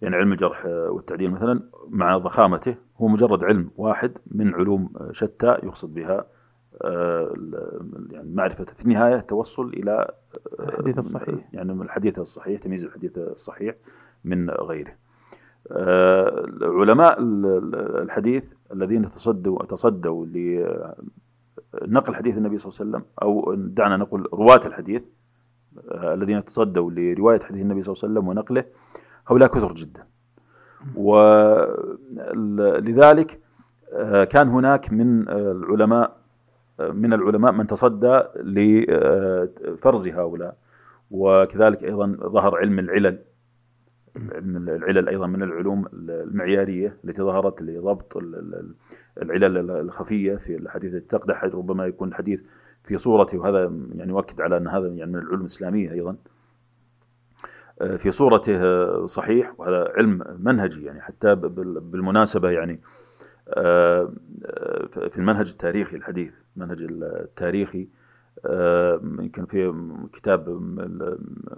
[0.01, 5.93] يعني علم الجرح والتعديل مثلا مع ضخامته هو مجرد علم واحد من علوم شتى يقصد
[5.93, 6.25] بها
[6.81, 7.33] آه،
[8.11, 10.11] يعني معرفة في النهاية التوصل إلى
[10.59, 11.49] آه، الحديث الصحيح.
[11.53, 13.75] يعني الحديث الصحيح تمييز الحديث الصحيح
[14.23, 14.91] من غيره.
[15.71, 17.17] آه، علماء
[18.03, 20.25] الحديث الذين تصدوا تصدوا
[21.81, 25.03] لنقل حديث النبي صلى الله عليه وسلم أو دعنا نقول رواة الحديث
[25.91, 28.65] الذين تصدوا لرواية حديث النبي صلى الله عليه وسلم ونقله
[29.27, 30.07] هؤلاء كثر جدا.
[32.15, 33.39] ولذلك
[33.93, 36.17] آه، كان هناك من العلماء
[36.79, 40.55] آه، من العلماء من تصدى لفرز هؤلاء.
[41.11, 43.19] وكذلك أيضا ظهر علم العلل.
[44.15, 48.17] علم العلل أيضا من العلوم المعيارية التي ظهرت لضبط
[49.21, 52.43] العلل الخفية في الحديث تقدح ربما يكون الحديث
[52.83, 53.37] في صورته.
[53.37, 56.15] وهذا يعني يؤكد على أن هذا يعني من العلوم الإسلامية أيضا.
[57.97, 62.81] في صورته صحيح وهذا علم منهجي يعني حتى بالمناسبة يعني
[63.49, 64.11] آه،
[65.09, 67.87] في المنهج التاريخي الحديث المنهج التاريخي
[68.45, 69.73] آه، يمكن في
[70.13, 70.49] كتاب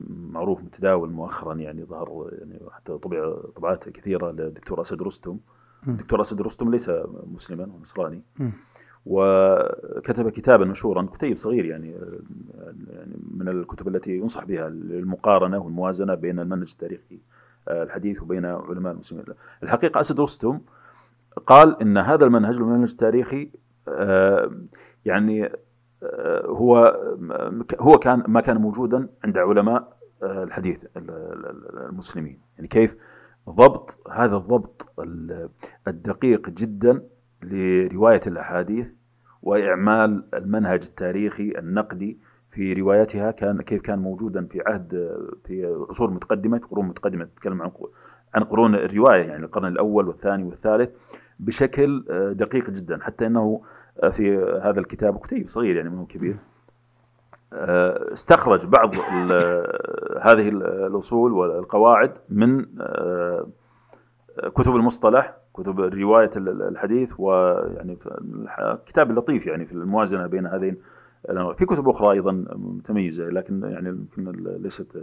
[0.10, 5.38] معروف متداول مؤخرا يعني ظهر يعني حتى طبع طبعات كثيرة للدكتور أسد رستم.
[5.88, 6.92] الدكتور أسد رستم ليس
[7.24, 8.24] مسلما ونصراني
[9.06, 11.96] وكتب كتابا مشهورا كتيب صغير يعني
[12.90, 17.20] يعني من الكتب التي ينصح بها للمقارنه والموازنة بين المنهج التاريخي
[17.68, 19.26] آه، الحديث وبين علماء المسلمين.
[19.64, 20.60] الحقيقة أسد رستم
[21.48, 23.52] قال إن هذا المنهج المنهج التاريخي
[23.88, 24.52] آه،
[25.06, 25.46] يعني
[26.04, 27.00] آه، هو
[27.80, 32.40] هو كان ما كان موجودا عند علماء الحديث المسلمين.
[32.56, 32.96] يعني كيف؟
[33.50, 34.94] ضبط هذا الضبط
[35.88, 37.04] الدقيق جدا
[37.44, 38.92] لرواية الأحاديث
[39.44, 42.18] وإعمال المنهج التاريخي النقدي
[42.52, 47.62] في روايتها كان كيف كان موجودا في عهد في عصور متقدمة في قرون متقدمة نتكلم
[47.62, 47.72] عن
[48.36, 50.90] عن قرون الرواية يعني القرن الأول والثاني والثالث
[51.40, 52.04] بشكل
[52.38, 53.62] دقيق جدا حتى أنه
[54.12, 56.36] في هذا الكتاب كتيب صغير يعني منه كبير.
[58.14, 58.96] استخرج بعض
[60.22, 62.66] هذه الأصول والقواعد من
[64.56, 67.98] كتب المصطلح كتب رواية الحديث ويعني
[68.86, 70.78] كتاب لطيف يعني في الموازنة بين هذين
[71.28, 74.32] في كتب أخرى أيضا متميزة لكن يعني يمكن
[74.62, 74.98] ليست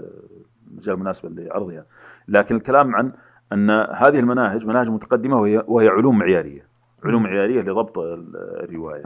[0.76, 1.84] مجال مناسبه لعرضها.
[2.28, 3.12] لكن الكلام عن
[3.52, 6.66] أن هذه المناهج مناهج متقدمة وهي وهي علوم معيارية.
[7.04, 9.02] علوم معيارية لضبط الرواية.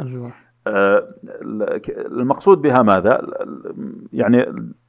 [0.67, 1.15] آه،
[1.97, 3.27] المقصود بها ماذا؟
[4.13, 4.47] يعني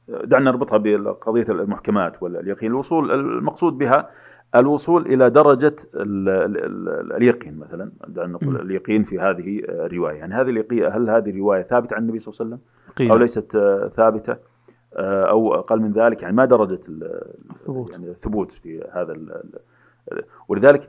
[0.08, 2.70] دعنا نربطها بقضية المحكمات واليقين.
[2.70, 4.10] الوصول المقصود بها
[4.56, 10.16] الوصول إلى درجة ال ال اليقين مثلا دعنا نقول اليقين في هذه الرواية.
[10.16, 12.56] يعني هذه اليقين هل هذه الرواية ثابتة عن النبي صلى الله عليه
[12.96, 13.56] وسلم؟ أو ليست
[13.96, 14.36] ثابتة؟
[14.96, 16.80] آه، أو أقل من ذلك؟ يعني ما درجة
[17.50, 17.90] الثبوت.
[17.92, 19.16] يعني الثبوت في هذا
[20.48, 20.88] ولذلك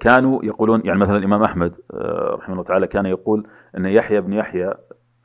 [0.00, 4.32] كانوا يقولون يعني مثلا الإمام أحمد آه، رحمه الله تعالى كان يقول أن يحيى بن
[4.32, 4.74] يحيى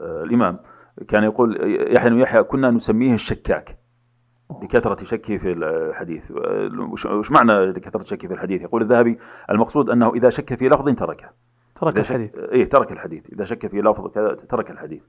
[0.01, 0.59] آه، الإمام
[1.07, 1.57] كان يقول
[1.95, 3.78] يحيى بن يحيى كنا نسميه الشكاك.
[4.63, 6.31] لكثرة شكه في الحديث.
[6.91, 9.17] وش معنى لكثرة شكه في الحديث؟ يقول الذهبي
[9.49, 11.29] المقصود أنه إذا شك في لفظ تركه.
[11.75, 12.35] ترك الحديث.
[12.35, 13.29] إيه ترك الحديث.
[13.33, 14.07] إذا شك في لفظ
[14.49, 15.03] ترك الحديث.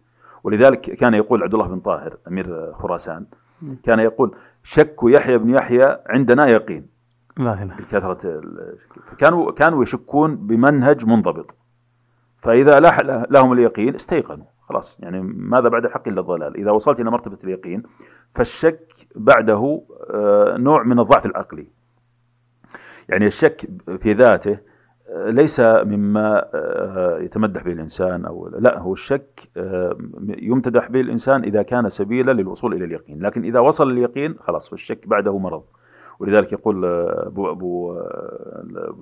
[0.44, 3.26] ولذلك كان يقول عبد الله بن طاهر أمير خراسان
[3.82, 6.86] كان يقول شك يحيى بن يحيى عندنا يقين.
[7.36, 7.76] لا إله.
[7.76, 8.40] بكثرة
[9.04, 11.56] فكانوا كانوا يشكون بمنهج منضبط.
[12.36, 14.46] فإذا لاح لهم اليقين استيقنوا.
[14.70, 16.56] خلاص يعني ماذا بعد الحق إلا الضلال.
[16.56, 17.82] إذا وصلت إلى مرتبة اليقين
[18.30, 21.66] فالشك بعده آه، نوع من الضعف العقلي.
[23.08, 23.68] يعني الشك
[23.98, 24.58] في ذاته
[25.08, 29.40] آه، ليس مما آه، يتمدح به الإنسان أو لا هو الشك
[30.28, 33.22] يمتدح به الإنسان إذا كان سبيلا للوصول إلى اليقين.
[33.22, 35.64] لكن إذا وصل اليقين خلاص فالشك بعده مرض.
[36.18, 37.98] ولذلك يقول أبو, أبو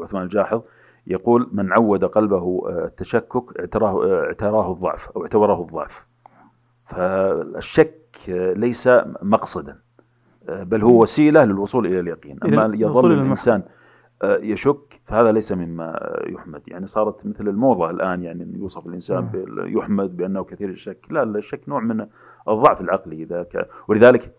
[0.00, 0.62] عثمان الجاحظ
[1.08, 6.06] يقول من عود قلبه التشكك اعتراه, اعتراه الضعف أو اعتبره الضعف.
[6.84, 7.94] فالشك
[8.56, 8.88] ليس
[9.22, 9.78] مقصدا
[10.48, 12.38] بل هو وسيلة للوصول إلى اليقين.
[12.44, 13.62] أما يظل الإنسان
[14.24, 16.62] يشك فهذا ليس مما يحمد.
[16.68, 21.06] يعني صارت مثل الموضة الآن يعني يوصف الإنسان يحمد بأنه كثير الشك.
[21.10, 22.06] لا الشك نوع من
[22.48, 23.22] الضعف العقلي.
[23.22, 23.46] إذا
[23.88, 24.34] ولذلك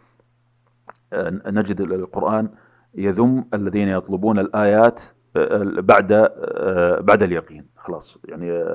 [1.48, 2.50] نجد القرآن
[2.96, 5.02] يذم الذين يطلبون الآيات
[5.82, 6.32] بعد
[7.02, 7.66] بعد اليقين.
[7.78, 8.18] خلاص.
[8.26, 8.66] يعني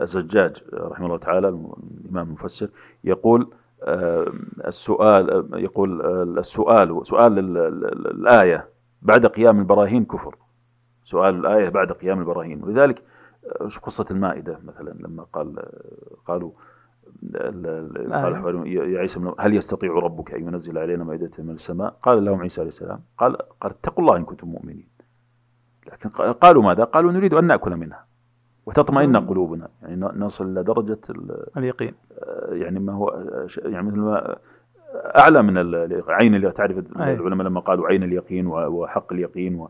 [0.00, 2.68] الزجاج رحمه الله تعالى الإمام المفسر
[3.04, 3.50] يقول
[4.66, 6.06] السؤال يقول
[6.38, 7.38] السؤال سؤال
[8.06, 8.68] الآية
[9.02, 10.36] بعد قيام البراهين كفر.
[11.04, 12.62] سؤال الآية بعد قيام البراهين.
[12.62, 13.02] ولذلك
[13.66, 15.62] شو قصة المائدة مثلا؟ لما قال
[16.26, 16.50] قالوا
[18.12, 22.60] قال يا عيسى هل يستطيع ربك أن ينزل علينا مائدة من السماء؟ قال لهم عيسى
[22.60, 23.00] عليه السلام.
[23.18, 24.88] قال قال اتقوا الله إن كنتم مؤمنين.
[25.86, 28.04] لكن قالوا ماذا؟ قالوا نريد أن نأكل منها.
[28.66, 29.68] وتطمئن قلوبنا.
[29.82, 30.98] يعني نصل إلى درجة
[31.56, 31.94] اليقين.
[32.22, 33.26] آه، يعني ما هو
[33.64, 34.36] يعني مثل ما
[34.94, 39.68] أعلى من العين اللي تعرف العلماء لما قالوا عين اليقين وحق اليقين و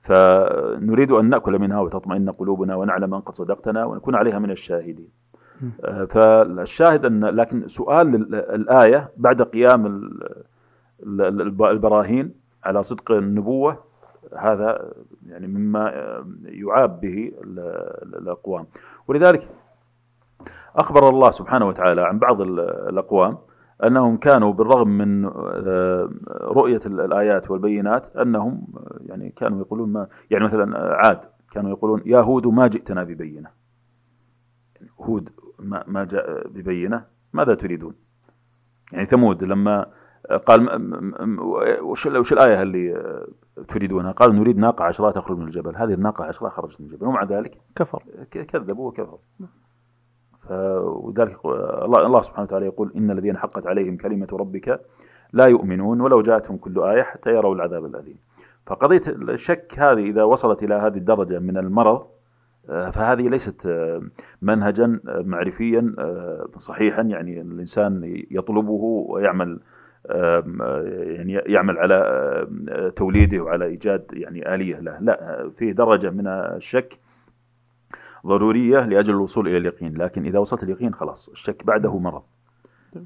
[0.00, 5.08] فنريد أن نأكل منها وتطمئن قلوبنا ونعلم أن قد صدقتنا ونكون عليها من الشاهدين.
[5.84, 10.10] آه، فالشاهد أن لكن سؤال الآية بعد قيام
[11.60, 12.34] البراهين
[12.64, 13.85] على صدق النبوة
[14.38, 14.92] هذا
[15.26, 15.90] يعني مما
[16.44, 17.32] يعاب به
[18.02, 18.66] الأقوام.
[19.08, 19.48] ولذلك
[20.76, 23.38] أخبر الله سبحانه وتعالى عن بعض الأقوام
[23.84, 28.66] أنهم كانوا بالرغم من آه، رؤية الآيات والبينات أنهم
[29.06, 31.20] يعني كانوا يقولون ما يعني مثلا عاد
[31.50, 33.50] كانوا يقولون يا هود ما جئتنا ببينة.
[34.76, 35.30] يعني هود
[35.86, 37.94] ما جاء ببينة ماذا تريدون؟
[38.92, 39.86] يعني ثمود لما
[40.46, 40.68] قال
[41.82, 43.02] وش وش الآية اللي
[43.68, 47.24] تريدونها؟ قال نريد ناقة عشراء تخرج من الجبل، هذه الناقة عشراء خرجت من الجبل ومع
[47.24, 49.18] ذلك كفر كذبوا وكفروا.
[50.80, 51.44] ولذلك
[51.84, 54.80] الله سبحانه وتعالى يقول إن الذين حقت عليهم كلمة ربك
[55.32, 58.16] لا يؤمنون ولو جاءتهم كل آية حتى يروا العذاب الأليم.
[58.66, 62.06] فقضية الشك هذه إذا وصلت إلى هذه الدرجة من المرض
[62.66, 63.90] فهذه ليست
[64.42, 65.94] منهجا معرفيا
[66.56, 69.60] صحيحا يعني الإنسان يطلبه ويعمل
[70.90, 74.98] يعني يعمل على توليده وعلى إيجاد يعني آلية له.
[75.00, 76.98] لا في درجة من الشك
[78.26, 82.22] ضرورية لأجل الوصول إلى اليقين لكن إذا وصلت اليقين خلاص الشك بعده مرض.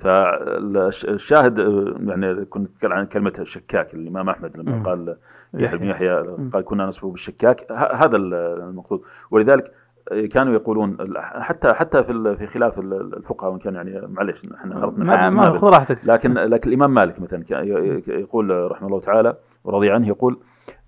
[0.00, 1.58] فالشاهد
[2.06, 5.16] يعني كنت نتكلم عن كلمة الشكاك الإمام أحمد لما قال
[5.54, 5.78] يحيى.
[5.78, 9.02] بن يحيى قال كنا نصفه بالشكاك هذا المقصود.
[9.30, 9.72] ولذلك
[10.32, 15.50] كانوا يقولون حتى حتى في في خلاف الفقهاء وإن كان يعني معلش إحنا خرطنا ما
[15.58, 15.98] خذ راحتك.
[16.04, 17.42] لكن لكن الإمام مالك مثلا
[18.08, 20.40] يقول رحمه الله تعالى ورضي عنه يقول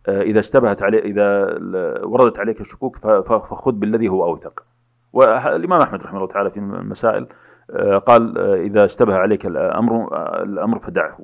[0.07, 1.59] آه، إذا اشتبهت عليه إذا
[2.05, 4.65] وردت عليك الشكوك فخذ بالذي هو أوثق.
[5.13, 7.27] والإمام أحمد رحمه الله تعالى في المسائل
[7.71, 10.09] آه، قال آه، إذا اشتبه عليك الأمر
[10.43, 11.19] الأمر فدعه.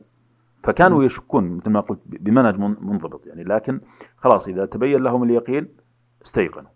[0.62, 3.80] فكانوا يشكون مثل ما قلت بمنهج من- منضبط يعني لكن
[4.16, 5.68] خلاص إذا تبين لهم اليقين
[6.24, 6.70] استيقنوا.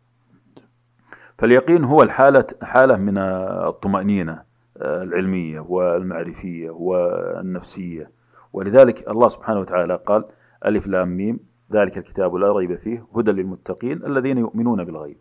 [1.43, 4.43] فاليقين هو الحالة حالة من الطمأنينة
[4.77, 8.11] آه، العلمية والمعرفية والنفسية.
[8.53, 10.25] ولذلك الله سبحانه وتعالى قال
[10.67, 11.39] ألف لام ميم
[11.73, 15.17] ذلك الكتاب لا ريب فيه هدى للمتقين الذين يؤمنون بالغيب.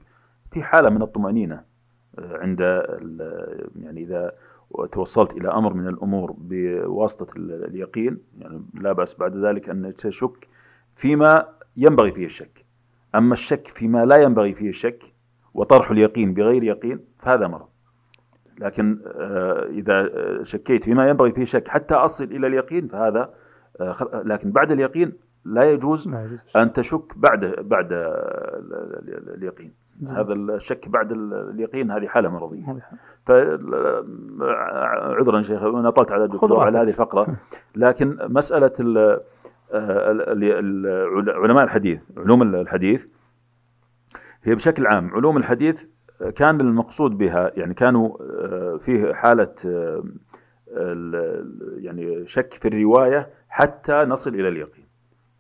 [0.52, 1.64] في حالة من الطمأنينة
[2.20, 2.60] آه، عند
[3.80, 4.32] يعني إذا
[4.92, 10.48] توصلت إلى أمر من الأمور بواسطة ال- اليقين يعني لا بأس بعد ذلك أن تشك
[10.96, 11.46] فيما
[11.78, 12.66] ينبغي فيه الشك.
[13.16, 15.11] أما الشك فيما لا ينبغي فيه الشك
[15.54, 17.68] وطرح اليقين بغير يقين فهذا مرض
[18.60, 23.30] لكن آه، إذا آه، شكيت فيما ينبغي فيه شك حتى أصل إلى اليقين فهذا
[23.82, 23.96] آه،
[24.26, 25.14] لكن بعد اليقين
[25.46, 26.08] لا يجوز.
[26.56, 30.16] أن تشك بعد بعد ال- ال- ال- اليقين جميل.
[30.20, 32.66] هذا الشك بعد ال- اليقين هذه حالة مرضية
[35.20, 36.60] عذرا شيخ أنا طلت على الدكتور.
[36.64, 37.28] على هذه الفقرة
[37.76, 38.18] لكن
[40.60, 43.06] ال- علماء الحديث علوم الحديث
[44.44, 45.84] هي بشكل عام علوم الحديث
[46.36, 50.04] كان المقصود بها يعني كانوا آه، فيه حالة آه،
[51.78, 54.86] يعني شك في الرواية حتى نصل إلى اليقين.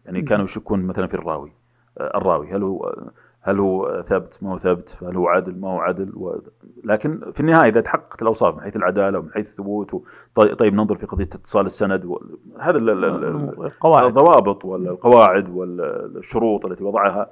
[0.05, 1.51] يعني كانوا يشكون مثلا في الراوي
[1.97, 2.95] آه، الراوي هل هو
[3.43, 6.35] هل هو ثبت ما هو ثبت هل هو عدل ما هو عدل و...
[6.83, 10.03] لكن في النهاية إذا تحققت الأوصاف من حيث العدالة ومن حيث الثبوت و...
[10.35, 12.19] طي- طيب ننظر في قضية اتصال السند و...
[12.59, 12.89] هذا ال...
[12.89, 14.05] ال- ال- القواعد.
[14.05, 17.29] الضوابط والقواعد والشروط التي وضعها آه،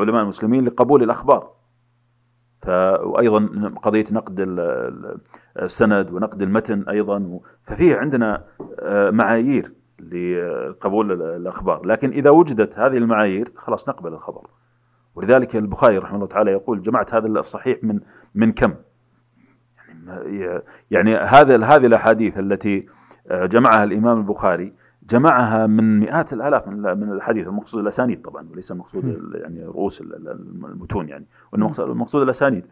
[0.00, 1.50] علماء المسلمين لقبول الأخبار.
[2.62, 2.68] ف...
[3.02, 5.18] وأيضا قضية نقد ال- ال-
[5.62, 7.42] السند ونقد المتن أيضا و...
[7.62, 8.44] ففيه عندنا
[8.80, 11.86] آه، معايير لقبول ال- الأخبار.
[11.86, 14.46] لكن إذا وجدت هذه المعايير خلاص نقبل الخبر.
[15.14, 18.00] ولذلك البخاري رحمه الله تعالى يقول جمعت هذا الصحيح من
[18.34, 18.74] من كم؟
[20.06, 22.86] يعني يعني هذا هذه الأحاديث التي
[23.30, 24.72] آه، جمعها الإمام البخاري
[25.08, 29.04] جمعها من مئات الآلاف من من الاحاديث المقصود الأسانيد طبعا وليس المقصود
[29.34, 30.28] يعني رؤوس ال- ال-
[30.64, 32.64] المتون يعني وانما المقصود- الأسانيد.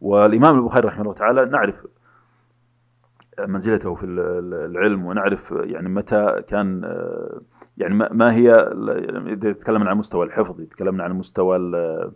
[0.00, 1.86] والإمام البخاري رحمه الله تعالى نعرف
[3.48, 7.40] منزلته في ال- ال- العلم ونعرف يعني متى كان آه،
[7.76, 12.10] يعني ما- هي ال- إذا تكلمنا عن مستوى الحفظ إذا تكلمنا عن مستوى ال-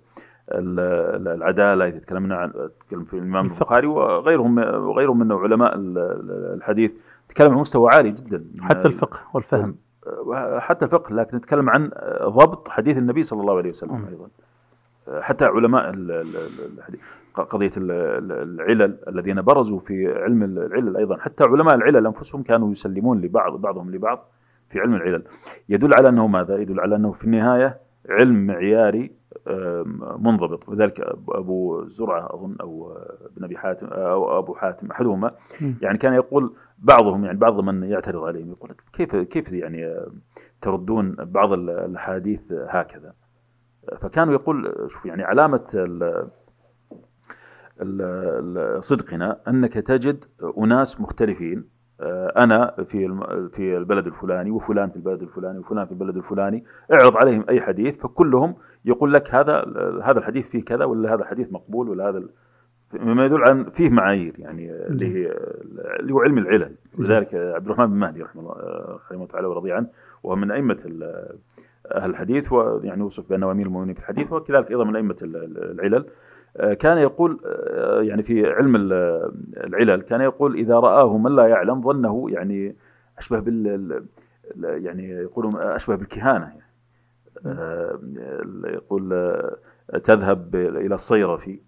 [0.51, 3.45] ال- العدالة إذا تكلمنا عن تكلم في الإمام.
[3.47, 6.95] البخاري وغيرهم وغيرهم من علماء ال- ال- الحديث.
[7.29, 8.39] تكلم عن مستوى عالي جدا.
[8.61, 9.77] حتى الفقه والفهم.
[10.59, 11.91] حتى الفقه لكن نتكلم عن
[12.23, 14.07] ضبط حديث النبي صلى الله عليه وسلم.
[14.09, 14.29] أيضا.
[15.23, 17.01] حتى علماء ال- ال- ال- الحديث
[17.35, 21.17] قضية ال- ال- العلل الذين برزوا في علم العلل أيضا.
[21.17, 24.29] حتى علماء العلل أنفسهم كانوا يسلمون لبعض بعضهم لبعض
[24.69, 25.23] في علم العلل.
[25.69, 29.11] يدل على أنه ماذا؟ يدل على أنه في النهاية علم معياري
[30.19, 32.97] منضبط ولذلك أب- أبو زرعة أظن أو
[33.37, 35.31] ابن أبي حاتم أو أبو حاتم أحدهما.
[35.83, 40.11] يعني كان يقول بعضهم يعني بعض من يعترض عليهم يقول كيف كيف يعني آه،
[40.61, 43.13] تردون بعض ال- الأحاديث هكذا
[44.01, 46.29] فكانوا يقول شوف يعني علامة ال-
[47.83, 50.25] ال- صدقنا أنك تجد
[50.59, 51.76] أناس مختلفين آه،
[52.37, 53.09] أنا في
[53.53, 57.99] في البلد الفلاني وفلان في البلد الفلاني وفلان في البلد الفلاني اعرض عليهم أي حديث
[57.99, 59.65] فكلهم يقول لك هذا
[60.03, 62.23] هذا الحديث فيه كذا ولا هذا الحديث مقبول ولا هذا
[62.95, 65.37] مما يدل عن فيه معايير يعني آه، اللي هي
[66.01, 66.75] اللي هو علم العلل.
[66.99, 69.87] ولذلك عبد الرحمن بن مهدي رحمه الله آه، رحمه الله تعالى ورضي عنه
[70.23, 70.85] وهو من أئمة
[71.95, 75.71] أهل الحديث ويعني يوصف بانه امير المؤمنين في الحديث وكذلك أيضا من أئمة ال- ال-
[75.81, 75.95] العلل.
[75.95, 76.07] آه،
[76.79, 78.93] كان يقول آه، يعني في علم ال-
[79.57, 82.77] العلل كان يقول إذا رآه من لا يعلم ظنه يعني
[83.19, 86.45] أشبه بال ال- يعني يقولون أشبه بالكهانة.
[86.47, 86.61] يعني
[87.47, 87.99] آه،
[88.65, 89.57] يقول آه،
[90.05, 91.61] تذهب إلى الصيرفي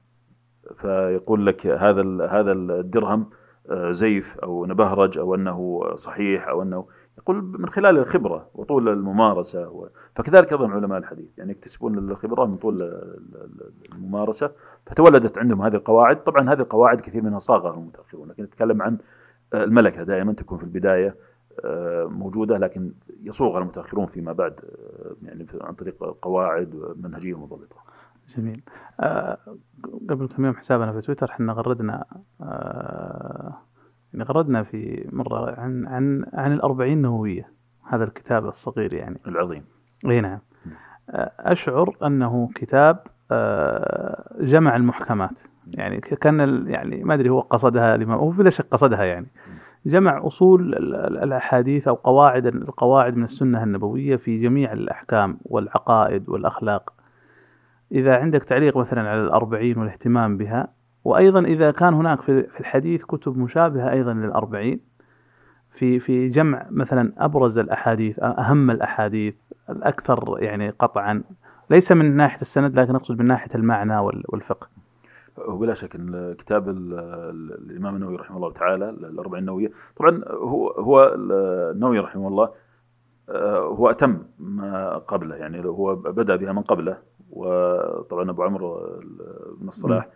[0.76, 3.30] فيقول لك هذا هذا الدرهم
[3.70, 6.86] آه، زيف أو نبهرج أو أنه صحيح أو أنه
[7.18, 9.88] يقول من خلال الخبرة وطول الممارسة و...
[10.14, 11.38] فكذلك أيضا علماء الحديث.
[11.38, 12.92] يعني يكتسبون الخبرة من طول ال-
[13.34, 14.50] ال- الممارسة.
[14.86, 16.22] فتولدت عندهم هذه القواعد.
[16.24, 18.98] طبعا هذه القواعد كثير منها صاغها المتاخرون لكن نتكلم عن
[19.54, 20.02] الملكة.
[20.02, 21.16] دائما تكون في البداية
[21.64, 22.92] آه، موجودة لكن
[23.22, 27.76] يصوغها المتأخرون فيما بعد آه، يعني عن طريق قواعد ومنهجية مضبطة.
[28.36, 28.62] جميل.
[29.00, 29.38] آه
[30.10, 32.04] قبل كم يوم حسابنا في تويتر إحنا غردنا
[32.40, 33.54] آه
[34.12, 37.50] يعني غردنا في مرة عن عن عن الأربعين نووية
[37.88, 39.16] هذا الكتاب الصغير يعني.
[39.26, 39.64] العظيم.
[40.06, 40.38] إي نعم.
[41.38, 42.98] أشعر أنه كتاب
[43.30, 45.40] آه، جمع المحكمات.
[45.70, 49.26] يعني كان يعني ما أدري هو قصدها الإمام هو بلا شك قصدها يعني.
[49.86, 56.28] جمع أصول ال- ال- الأحاديث أو قواعد القواعد من السنة النبوية في جميع الأحكام والعقائد
[56.28, 56.92] والأخلاق.
[57.92, 60.68] إذا عندك تعليق مثلا على الأربعين والاهتمام بها
[61.08, 64.80] وأيضا إذا كان هناك في الحديث كتب مشابهة أيضا للأربعين
[65.70, 69.34] في في جمع مثلا أبرز الأحاديث أهم الأحاديث
[69.70, 71.22] الأكثر يعني قطعا
[71.70, 74.68] ليس من ناحية السند لكن أقصد من ناحية المعنى وال- والفقه.
[75.48, 76.94] وبلا شك إن كتاب ال-
[77.30, 82.48] ال- الإمام النووي رحمه الله تعالى الأربعين النووية طبعا هو هو النووي رحمه الله
[83.28, 86.98] آه، هو أتم ما قبله يعني هو بدأ بها من قبله
[87.30, 88.80] وطبعا أبو عمرو
[89.60, 90.10] بن الصلاح آه،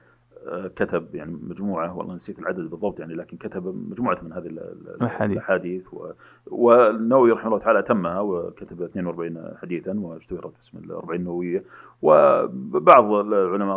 [0.77, 5.03] كتب يعني مجموعة والله نسيت العدد بالضبط يعني لكن كتب مجموعة من هذه ال- ال-.
[5.33, 6.11] الأحاديث و-
[6.47, 11.65] والنووي رحمه الله تعالى أتمها وكتب 42 حديثا واشتهرت باسم الأربعين النووية
[12.03, 13.77] وبعض العلماء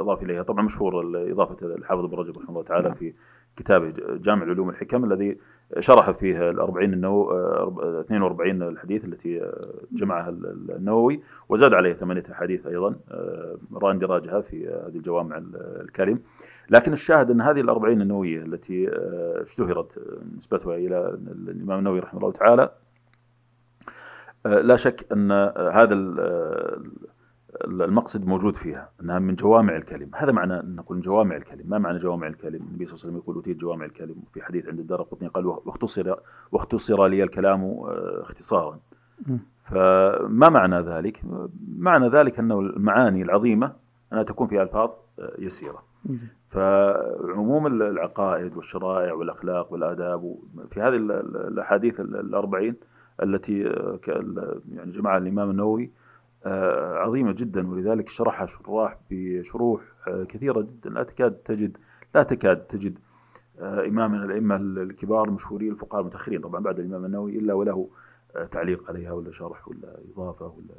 [0.00, 1.00] اضاف إليها طبعا مشهور
[1.32, 2.94] إضافة الحافظ ابن رجب رحمه الله تعالى نعم.
[2.94, 3.12] في
[3.56, 5.38] كتابه جامع علوم الحكم الذي
[5.78, 7.30] شرح فيه الأربعين النو...
[7.30, 9.50] آه، 42 الحديث التي
[9.92, 16.18] جمعها النووي وزاد عليه ثمانية أحاديث أيضا آه، رأى اندراجها في هذه الجوامع الكلم
[16.70, 20.00] لكن الشاهد أن هذه الأربعين النووية التي آه، اشتهرت
[20.36, 22.70] نسبتها إلى الإمام النووي رحمه الله تعالى
[24.46, 25.32] آه، لا شك أن
[25.72, 26.82] هذا ال- آه،
[27.64, 31.98] المقصد موجود فيها إنها من جوامع الكلم، هذا معنى إن نقول جوامع الكلم، ما معنى
[31.98, 35.02] جوامع الكلم؟ النبي صلى الله عليه وسلم يقول أوتيت جوامع الكلم، وفي حديث عند الدار
[35.02, 36.14] قطني قال واختصر
[36.52, 38.78] واختصر لي الكلام آه، اختصارا.
[39.62, 41.22] فما معنى ذلك؟
[41.78, 43.72] معنى ذلك انه المعاني العظيمة
[44.12, 45.82] أنها تكون في ألفاظ آه، يسيرة.
[46.48, 50.36] فعموم العقائد والشرائع والأخلاق والآداب
[50.70, 52.74] في هذه ال- ال- الأحاديث ال- الأربعين
[53.22, 53.98] التي آه،
[54.72, 55.90] يعني جمعها الإمام النووي
[56.44, 60.90] آه، عظيمة جدا ولذلك شرحها شراح بشروح آه، كثيرة جدا.
[60.90, 61.76] لا تكاد تجد
[62.14, 62.98] لا تكاد تجد
[63.60, 67.88] آه، امام من الأئمة الكبار المشهورين الفقهاء المتأخرين طبعا بعد الإمام النووي إلا وله
[68.50, 70.74] تعليق عليها ولا شرح ولا إضافة ولا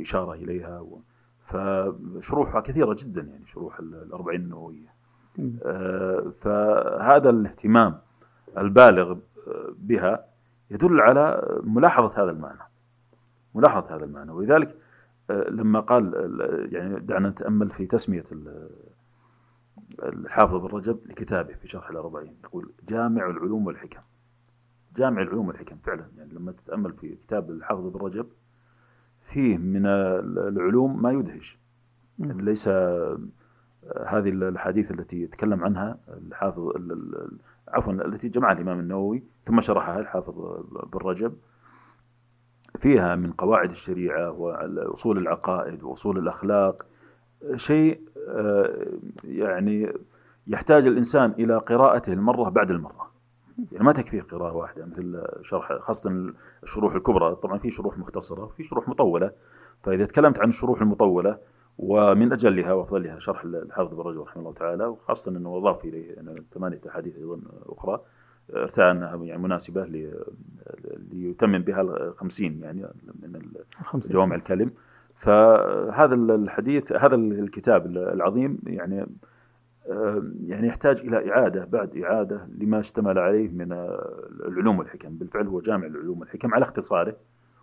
[0.00, 0.80] إشارة إليها.
[0.80, 1.00] و-
[1.44, 4.94] فشروحها كثيرة جدا يعني شروح ال- الأربعين النووية.
[5.38, 5.52] مم.
[5.64, 7.98] آه، فهذا الاهتمام
[8.58, 9.16] البالغ
[9.78, 10.24] بها
[10.70, 12.60] يدل على ملاحظة هذا المعنى.
[13.54, 14.30] ملاحظة هذا المعنى.
[14.32, 14.76] ولذلك
[15.30, 18.70] آه، لما قال ال- يعني دعنا نتأمل في تسمية ال-
[20.02, 22.36] الحافظ بن رجب لكتابه في شرح الأربعين.
[22.44, 24.00] يقول جامع العلوم والحكم.
[24.96, 26.06] جامع العلوم والحكم فعلا.
[26.16, 28.26] يعني لما تتأمل في كتاب الحافظ بن رجب
[29.20, 31.58] فيه من ال- العلوم ما يدهش.
[32.18, 33.18] يعني ليس آه،
[34.06, 37.38] هذه الاحاديث التي يتكلم عنها الحافظ ال- ال-
[37.68, 40.34] عفوا التي جمعها الإمام النووي ثم شرحها الحافظ
[40.92, 41.36] بن رجب.
[42.78, 46.86] فيها من قواعد الشريعة وأصول العقائد وأصول الأخلاق
[47.56, 48.86] شيء آه،
[49.24, 49.92] يعني
[50.46, 53.12] يحتاج الإنسان إلى قراءته المرة بعد المرة.
[53.72, 57.34] يعني ما تكفي قراءة واحدة مثل شرح خاصة الشروح الكبرى.
[57.34, 59.30] طبعا في شروح مختصرة وفي شروح مطولة.
[59.82, 61.38] فإذا تكلمت عن الشروح المطولة
[61.78, 66.44] ومن أجلها وأفضلها شرح الحافظ بن رجب رحمه الله تعالى وخاصة إنه أضاف إليه يعني
[66.52, 67.40] ثمانية أحاديث أيضا
[68.90, 69.84] انها يعني مناسبة
[71.12, 72.86] ليتمم بها الخمسين يعني
[73.22, 73.42] من.
[73.94, 74.70] جوامع الكلم.
[75.14, 79.06] فهذا الحديث هذا الكتاب العظيم يعني
[79.90, 84.18] آه، يعني يحتاج إلى إعادة بعد إعادة لما اشتمل عليه من آه،
[84.48, 85.16] العلوم والحكم.
[85.16, 87.16] بالفعل هو جامع العلوم والحكم على اختصاره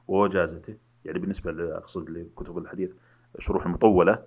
[0.07, 0.75] ووجازته
[1.05, 2.91] يعني بالنسبة أقصد لكتب الحديث
[3.37, 4.19] الشروح المطولة.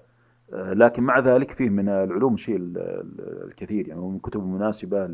[0.53, 3.88] آه، لكن مع ذلك فيه من العلوم شيء ال- ال- الكثير.
[3.88, 5.07] يعني من كتب مناسبة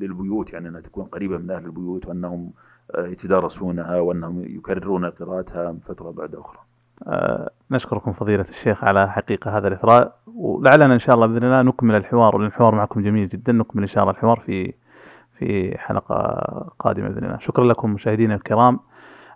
[0.00, 2.50] للبيوت يعني أنها تكون قريبة من أهل البيوت وأنهم
[2.94, 6.58] آه، يتدارسونها وأنهم يكررون قراءتها من فترة بعد أخرى.
[7.06, 11.94] آه، نشكركم فضيلة الشيخ على حقيقة هذا الإثراء ولعلنا إن شاء الله بإذن الله نكمل
[11.94, 14.74] الحوار لأن الحوار معكم جميل جدا نكمل إن شاء الله الحوار في
[15.38, 16.16] في حلقة
[16.78, 17.38] قادمة بإذن الله.
[17.38, 18.80] شكرا لكم مشاهدينا الكرام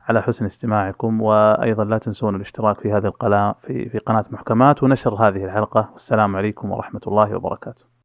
[0.08, 5.14] على حسن استماعكم وأيضا لا تنسون الاشتراك في هذه القناة في في قناة محكمات ونشر
[5.14, 5.88] هذه الحلقة.
[5.92, 7.95] والسلام عليكم ورحمة الله وبركاته.